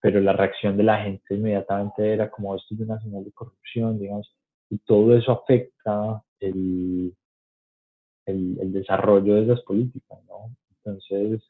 [0.00, 3.98] pero la reacción de la gente inmediatamente era como esto es una señal de corrupción,
[3.98, 4.34] digamos,
[4.70, 7.14] y todo eso afecta el,
[8.26, 10.54] el, desarrollo de esas políticas, ¿no?
[10.76, 11.42] Entonces,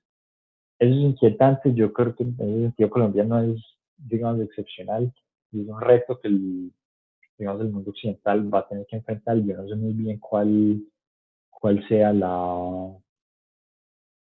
[0.78, 3.60] eso es inquietante, yo creo que en ese sentido Colombia no es,
[3.96, 5.12] digamos, excepcional,
[5.52, 6.72] y es un reto que el,
[7.38, 10.82] digamos, el mundo occidental va a tener que enfrentar, yo no sé muy bien cuál,
[11.50, 12.96] cuál sea la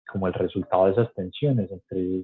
[0.08, 2.24] como el resultado de esas tensiones entre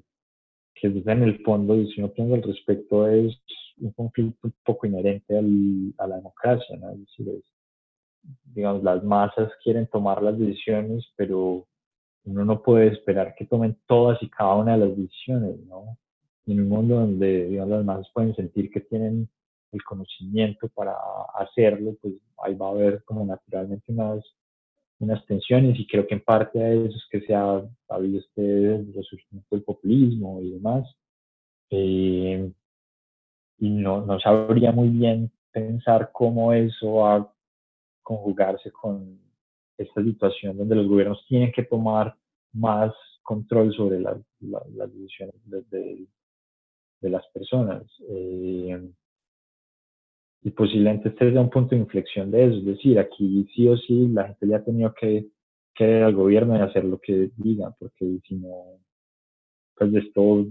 [0.76, 3.38] que en el fondo, y si uno piensa al respecto, es
[3.80, 6.92] un conflicto un poco inherente al, a la democracia, ¿no?
[6.92, 7.42] Es decir,
[8.46, 11.66] digamos, las masas quieren tomar las decisiones, pero
[12.24, 15.98] uno no puede esperar que tomen todas y cada una de las decisiones, ¿no?
[16.48, 19.30] en un mundo donde, digamos, las masas pueden sentir que tienen
[19.72, 20.96] el conocimiento para
[21.36, 22.14] hacerlo, pues
[22.44, 24.24] ahí va a haber como naturalmente unas
[25.02, 28.86] unas tensiones y creo que en parte a eso es que se ha habido este
[28.94, 30.88] resurgimiento del populismo y demás.
[31.72, 32.52] Eh,
[33.58, 37.34] y no, no sabría muy bien pensar cómo eso va a
[38.04, 39.20] conjugarse con
[39.78, 42.16] esta situación donde los gobiernos tienen que tomar
[42.54, 42.94] más
[43.24, 44.18] control sobre las
[44.94, 46.06] decisiones de,
[47.02, 47.84] de, las personas.
[48.10, 48.92] Eh,
[50.44, 53.78] y posiblemente este sea un punto de inflexión de eso, es decir, aquí sí o
[53.78, 55.28] sí la gente le ha tenido que
[55.76, 58.80] querer al gobierno y hacer lo que diga, porque si no,
[59.76, 60.46] pues esto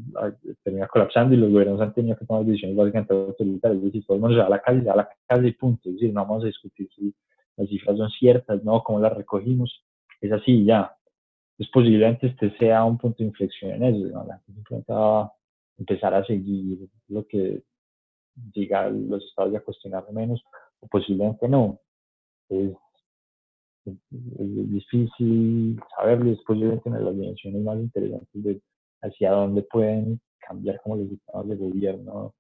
[0.63, 4.17] termina colapsando y los gobiernos han tenido que tomar decisiones básicamente autoritarias, es decir, todo
[4.17, 5.95] el mundo se va a la calle, se va a la calle y punto, es
[5.97, 7.15] decir, no vamos a discutir si
[7.57, 9.85] las cifras son ciertas, no, cómo las recogimos,
[10.21, 10.95] es así ya.
[11.59, 14.25] Es posiblemente este sea un punto de inflexión en eso, ¿no?
[14.25, 15.33] la gente simplemente va a
[15.79, 17.63] empezar a seguir lo que
[18.35, 20.43] diga los estados a cuestionar menos
[20.81, 21.81] o posiblemente no.
[22.49, 22.73] Es,
[24.39, 28.61] difícil saberlo, es posiblemente una de las dimensiones más interesantes de
[29.03, 32.35] hacia dónde pueden cambiar como los sistemas de gobierno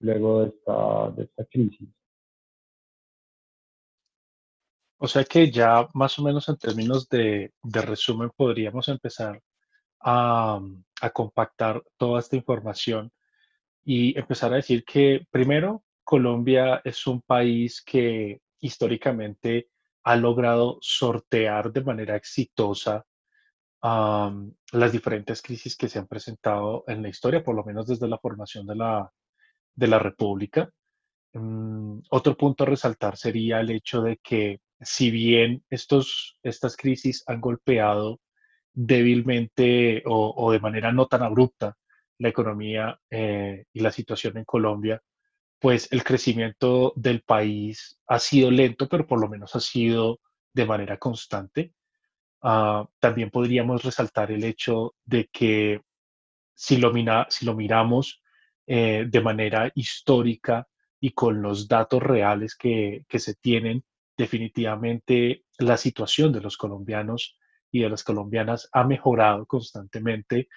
[0.00, 1.88] luego de esta, de esta crisis.
[4.98, 9.40] O sea que ya más o menos en términos de, de resumen podríamos empezar
[10.00, 10.60] a,
[11.00, 13.10] a, compactar toda esta información
[13.92, 19.68] y empezar a decir que primero Colombia es un país que históricamente
[20.04, 23.04] ha logrado sortear de manera exitosa
[23.82, 28.18] las diferentes crisis que se han presentado en la historia, por lo menos desde la
[28.18, 29.10] formación de la,
[29.74, 30.70] de la República.
[31.32, 37.24] Mm, otro punto a resaltar sería el hecho de que si bien estos, estas crisis
[37.26, 38.20] han golpeado
[38.72, 41.76] débilmente o, de manera no tan abrupta
[42.20, 45.02] la economía eh, y la situación en Colombia,
[45.58, 50.20] pues el crecimiento del país ha sido lento, pero por lo menos ha sido
[50.52, 51.72] de manera constante.
[52.42, 55.80] Ah, también podríamos resaltar el hecho de que
[56.54, 56.92] si lo,
[57.30, 58.22] si lo miramos
[58.66, 60.68] eh, de manera histórica
[61.00, 63.82] y con los datos reales que, que se tienen,
[64.16, 67.38] definitivamente la situación de los colombianos
[67.70, 70.48] y de las colombianas ha mejorado constantemente,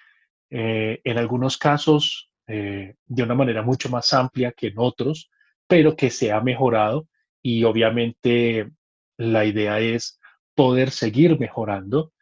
[0.50, 5.30] eh, en algunos casos eh, de una manera mucho más amplia que en otros,
[5.66, 7.08] pero que se ha mejorado
[7.42, 8.70] y obviamente
[9.16, 10.20] la idea es
[10.54, 12.12] poder seguir mejorando.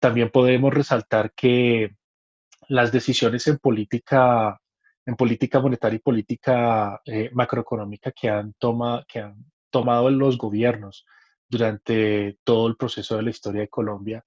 [0.00, 1.94] También podemos resaltar que
[2.68, 4.60] las decisiones en política,
[5.04, 9.36] en política monetaria y política eh, macroeconómica que han, toma, que han
[9.70, 11.06] tomado los gobiernos
[11.48, 14.24] durante todo el proceso de la historia de Colombia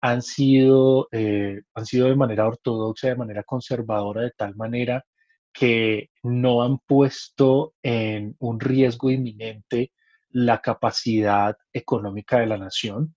[0.00, 5.04] han sido, eh, han sido de manera ortodoxa, de manera conservadora, de tal manera
[5.52, 9.92] que no han puesto en un riesgo inminente
[10.30, 13.16] la capacidad económica de la nación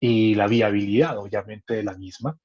[0.00, 2.38] y la viabilidad, obviamente, de la misma.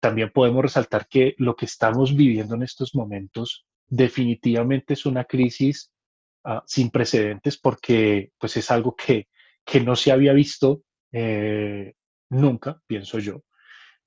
[0.00, 5.90] también podemos resaltar que lo que estamos viviendo en estos momentos definitivamente es una crisis
[6.44, 9.28] ah, sin precedentes porque pues es algo que,
[9.64, 11.94] que no se había visto eh,
[12.30, 13.42] nunca, pienso yo,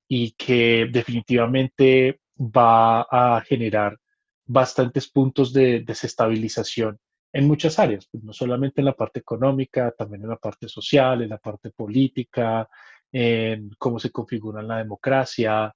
[0.07, 3.97] y que definitivamente va a generar
[4.45, 6.99] bastantes puntos de desestabilización
[7.31, 11.21] en muchas áreas, pues, no solamente en la parte económica, también en la parte social,
[11.21, 12.67] en la parte política,
[13.11, 15.73] en cómo se configura la democracia.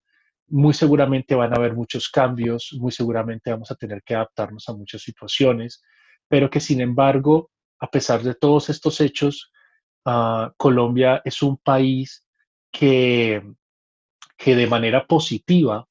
[0.48, 4.74] Muy seguramente van a haber muchos cambios, muy seguramente vamos a tener que adaptarnos a
[4.74, 5.84] muchas situaciones,
[6.28, 9.52] pero que sin embargo, a pesar de todos estos hechos,
[10.06, 12.23] ah, Colombia es un país
[12.74, 13.42] que,
[14.36, 15.88] que de manera positiva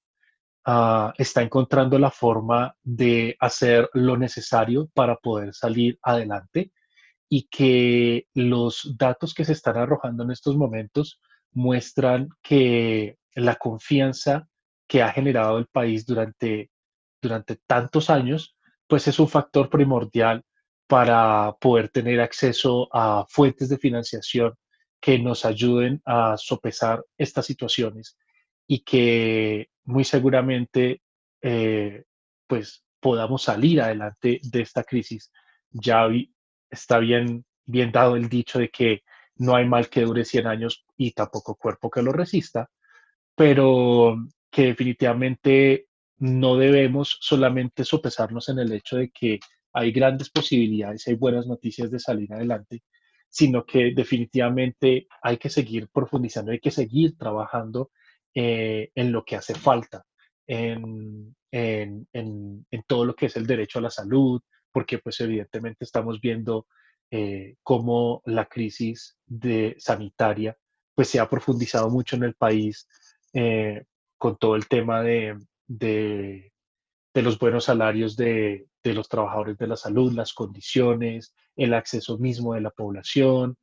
[0.66, 6.72] ah, está encontrando la forma de hacer lo necesario para poder salir adelante
[7.28, 11.20] y que los datos que se están arrojando en estos momentos
[11.52, 14.48] muestran que la confianza
[14.86, 16.70] que ha generado el país durante,
[17.22, 18.56] durante tantos años,
[18.86, 20.42] pues es un factor primordial
[20.86, 24.54] para poder tener acceso a fuentes de financiación
[25.03, 28.16] que nos ayuden a sopesar estas situaciones
[28.68, 31.03] y que muy seguramente
[31.42, 32.05] eh,
[32.46, 35.32] pues podamos salir adelante de esta crisis.
[35.70, 36.07] Ya
[36.70, 39.03] está bien, bien dado el dicho de que
[39.34, 42.70] no hay mal que dure 100 años y tampoco cuerpo que lo resista,
[43.34, 44.16] pero
[44.53, 45.88] que definitivamente
[46.18, 49.40] no debemos solamente sopesarnos en el hecho de que
[49.72, 52.84] hay grandes posibilidades, hay buenas noticias de salir adelante,
[53.32, 57.90] sino que definitivamente hay que seguir profundizando, hay que seguir trabajando
[58.34, 60.04] eh, en lo que hace falta,
[60.46, 65.86] en, en, en, todo lo que es el derecho a la salud, porque pues evidentemente
[65.86, 66.66] estamos viendo
[67.10, 70.54] eh, cómo la crisis de sanitaria
[70.94, 72.86] pues se ha profundizado mucho en el país
[73.32, 73.84] eh,
[74.18, 76.52] con todo el tema de, de,
[77.14, 82.18] de los buenos salarios de, de los trabajadores de la salud, las condiciones, el acceso
[82.18, 83.56] mismo de la población.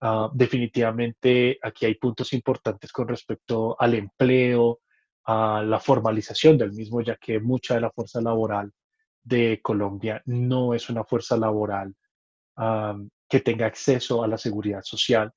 [0.00, 4.80] Ah, definitivamente aquí hay puntos importantes con respecto al empleo,
[5.24, 8.72] a la formalización del mismo, ya que mucha de la fuerza laboral
[9.22, 11.94] de Colombia no es una fuerza laboral
[13.28, 15.32] que tenga acceso a la seguridad social.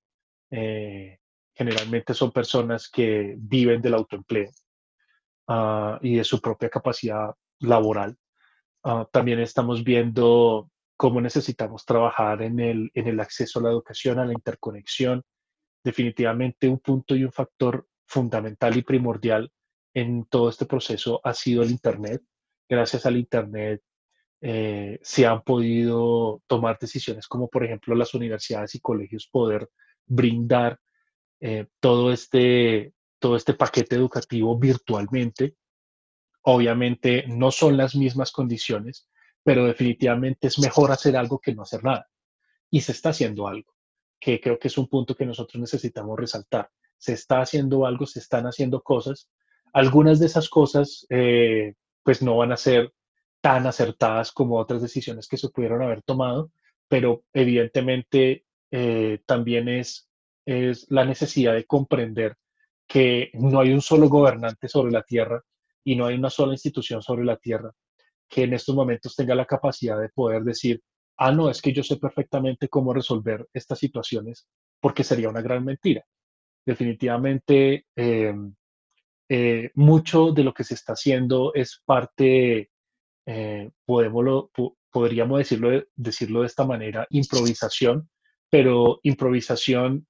[0.52, 1.18] Eh,
[1.54, 4.52] generalmente son personas que viven del autoempleo
[5.48, 8.16] ah, y de su propia capacidad laboral.
[8.84, 14.20] Ah, también estamos viendo cómo necesitamos trabajar en el, en el acceso a la educación,
[14.20, 15.24] a la interconexión.
[15.84, 19.52] Definitivamente un punto y un factor fundamental y primordial
[19.94, 22.22] en todo este proceso ha sido el Internet.
[22.70, 23.82] Gracias al Internet
[24.42, 29.68] eh, se han podido tomar decisiones como por ejemplo las universidades y colegios poder
[30.06, 30.80] brindar
[31.40, 35.56] eh, todo, este, todo este paquete educativo virtualmente
[36.50, 39.10] Obviamente no son las mismas condiciones,
[39.44, 42.08] pero definitivamente es mejor hacer algo que no hacer nada.
[42.70, 43.74] Y se está haciendo algo,
[44.20, 46.70] que creo que es un punto que nosotros necesitamos resaltar.
[46.98, 49.30] Se está haciendo algo, se están haciendo cosas.
[49.74, 52.94] Algunas de esas cosas eh, pues no van a ser
[53.42, 56.52] tan acertadas como otras decisiones que se pudieron haber tomado,
[56.88, 60.08] pero evidentemente eh, también es
[60.46, 62.38] es la necesidad de comprender
[62.88, 65.44] que no hay un solo gobernante sobre la tierra
[65.88, 67.72] y no hay una sola institución sobre la tierra
[68.28, 70.82] que en estos momentos tenga la capacidad de poder decir,
[71.18, 74.50] ah, no, es que yo sé perfectamente cómo resolver estas situaciones,
[74.82, 76.04] porque sería una gran mentira.
[76.66, 78.36] Definitivamente, eh,
[79.30, 82.70] eh, mucho de lo que se está haciendo es parte,
[83.26, 88.10] eh, podríamos decirlo, decirlo de esta manera, improvisación,
[88.50, 90.06] pero improvisación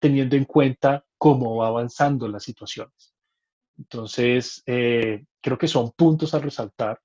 [0.00, 3.11] teniendo en cuenta cómo va avanzando las situaciones.
[3.78, 7.00] Entonces, creo que son puntos a resaltar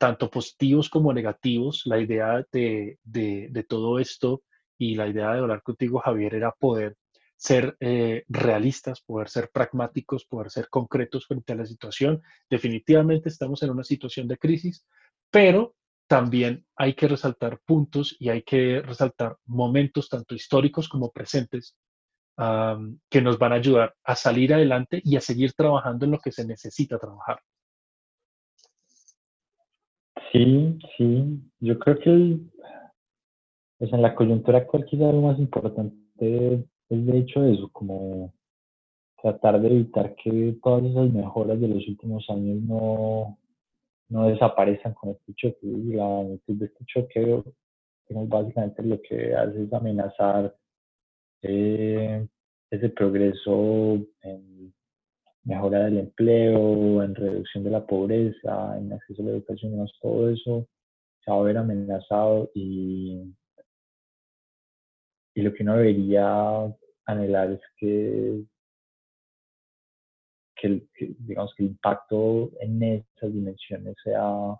[0.00, 1.82] tanto positivos como negativos.
[1.84, 4.42] La idea de, de, todo esto
[4.78, 6.96] y la idea de hablar contigo, Javier, era poder
[7.36, 12.22] ser eh, realistas, poder ser pragmáticos, poder ser concretos frente a la situación.
[12.48, 14.86] Definitivamente estamos en una situación de crisis,
[15.30, 15.74] pero
[16.06, 21.76] también hay que resaltar puntos y hay que resaltar momentos tanto históricos como presentes
[23.10, 26.32] que nos van a ayudar a salir adelante y a seguir trabajando en lo que
[26.32, 27.38] se necesita trabajar.
[30.32, 32.38] Sí, sí, yo creo que
[33.78, 38.32] pues en la coyuntura actual quizá lo más importante es de hecho eso, como
[39.20, 43.38] tratar de evitar que todas esas mejoras de los últimos años no,
[44.08, 45.58] no desaparezcan con este choque.
[45.62, 47.42] La magnitud de este choque
[48.08, 50.54] básicamente lo que hace es amenazar
[51.42, 52.26] eh,
[52.70, 54.72] ese progreso en
[55.44, 60.68] mejora del empleo, en reducción de la pobreza, en acceso a la educación, todo eso
[61.24, 63.34] se va a ver amenazado y,
[65.34, 66.74] y lo que uno debería
[67.06, 68.44] anhelar es que,
[70.56, 70.82] que,
[71.18, 74.56] digamos que el impacto en esas dimensiones sea,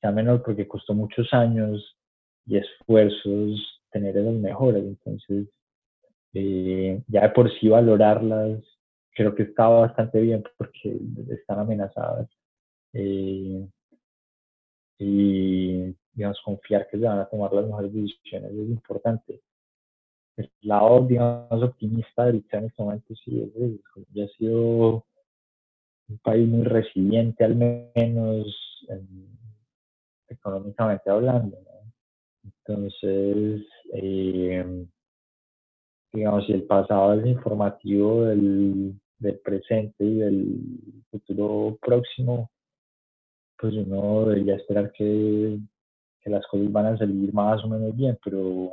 [0.00, 1.96] sea menor porque costó muchos años
[2.46, 4.82] y esfuerzos tener esas mejoras.
[4.82, 5.48] Entonces,
[6.40, 8.62] eh, ya de por sí valorarlas
[9.10, 10.96] creo que está bastante bien porque
[11.30, 12.28] están amenazadas.
[12.92, 13.66] Eh,
[15.00, 19.40] y digamos, confiar que se van a tomar las mejores decisiones es importante.
[20.36, 25.04] El lado, digamos, optimista del en este momento sí es, ya ha sido
[26.08, 28.86] un país muy resiliente, al menos
[30.28, 31.58] económicamente hablando.
[32.44, 34.86] Entonces, eh,
[36.12, 39.00] digamos, si el pasado es informativo del,
[39.44, 42.50] presente y del futuro próximo,
[43.58, 45.58] pues uno debería esperar que,
[46.24, 48.70] las cosas van a salir más o menos bien, pero,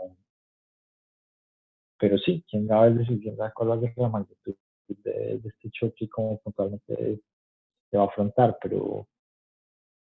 [1.98, 4.56] pero sí, quién sabe decir, quién sabe cuál va a la magnitud
[4.90, 7.22] de, este choque y cómo puntualmente
[7.90, 9.08] se va a afrontar, pero,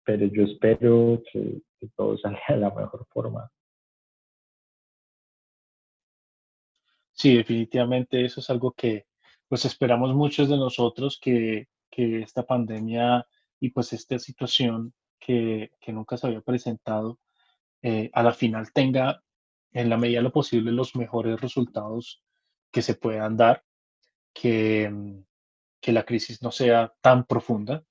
[0.04, 1.62] pero yo espero que
[1.96, 3.48] todo salga de la mejor forma.
[7.18, 9.06] Sí, definitivamente eso es algo que,
[9.48, 13.26] pues esperamos muchos de nosotros que, esta pandemia
[13.58, 17.18] y pues esta situación que, nunca se había presentado,
[17.82, 19.24] eh, a la final tenga
[19.72, 22.22] en la medida de lo posible los mejores resultados
[22.70, 23.64] que se puedan dar,
[24.32, 24.92] que,
[25.80, 27.84] que la crisis no sea tan profunda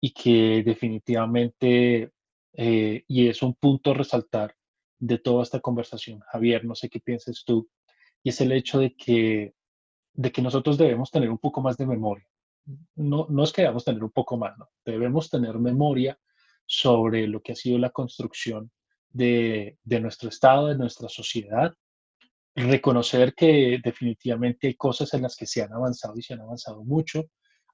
[0.00, 2.12] y que definitivamente,
[2.54, 4.56] eh, y es un punto a resaltar
[4.98, 7.68] de toda esta conversación, Javier, no sé qué piensas tú,
[8.24, 9.54] y es el hecho de que
[10.14, 12.26] de que nosotros debemos tener un poco más de memoria.
[12.94, 14.70] No, no es que debamos tener un poco más, no.
[14.84, 16.18] Debemos tener memoria
[16.66, 18.70] sobre lo que ha sido la construcción
[19.10, 21.74] de, de nuestro Estado, de nuestra sociedad,
[22.54, 26.84] reconocer que definitivamente hay cosas en las que se han avanzado y se han avanzado
[26.84, 27.24] mucho,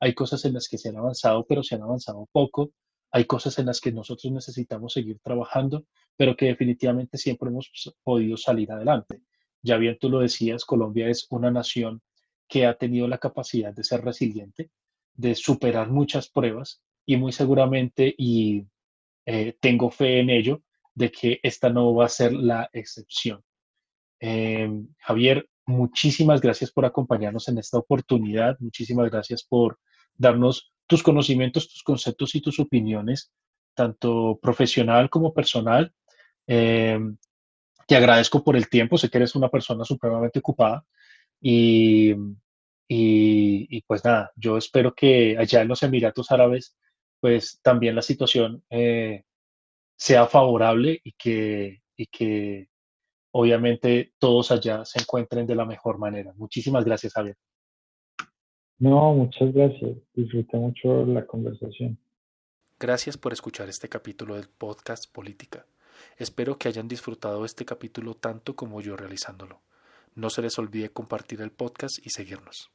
[0.01, 2.72] hay cosas en las que se han avanzado pero se han avanzado poco,
[3.12, 5.84] hay cosas en las que nosotros necesitamos seguir trabajando,
[6.16, 7.70] pero que definitivamente siempre hemos
[8.03, 9.22] podido salir adelante.
[9.62, 12.02] Ya bien tú lo decías, Colombia es una nación
[12.48, 14.70] que ha tenido la capacidad de ser resiliente,
[15.14, 18.66] de superar muchas pruebas y muy seguramente, y
[19.26, 20.62] eh, tengo fe en ello,
[20.94, 23.42] de que esta no va a ser la excepción.
[24.18, 29.78] Em, Javier, muchísimas gracias por acompañarnos en esta oportunidad, muchísimas gracias por
[30.14, 33.32] darnos tus conocimientos, tus conceptos y tus opiniones,
[33.74, 35.92] tanto profesional como personal.
[36.46, 37.16] Em,
[37.91, 40.86] te agradezco por el tiempo, sé que eres una persona supremamente ocupada
[41.41, 42.14] y,
[42.86, 46.78] y, pues nada, yo espero que allá en los Emiratos Árabes,
[47.18, 49.24] pues también la situación eh,
[49.97, 52.68] sea favorable y que, y que
[53.32, 56.32] obviamente todos allá se encuentren de la mejor manera.
[56.36, 57.36] Muchísimas gracias, Javier.
[58.78, 59.97] No, muchas gracias.
[60.14, 61.99] Disfruté mucho la conversación.
[62.78, 65.66] Gracias por escuchar este capítulo del podcast Política.
[66.16, 69.61] Espero que hayan disfrutado este capítulo tanto como yo realizándolo.
[70.14, 72.70] No se les olvide compartir el podcast y seguirnos.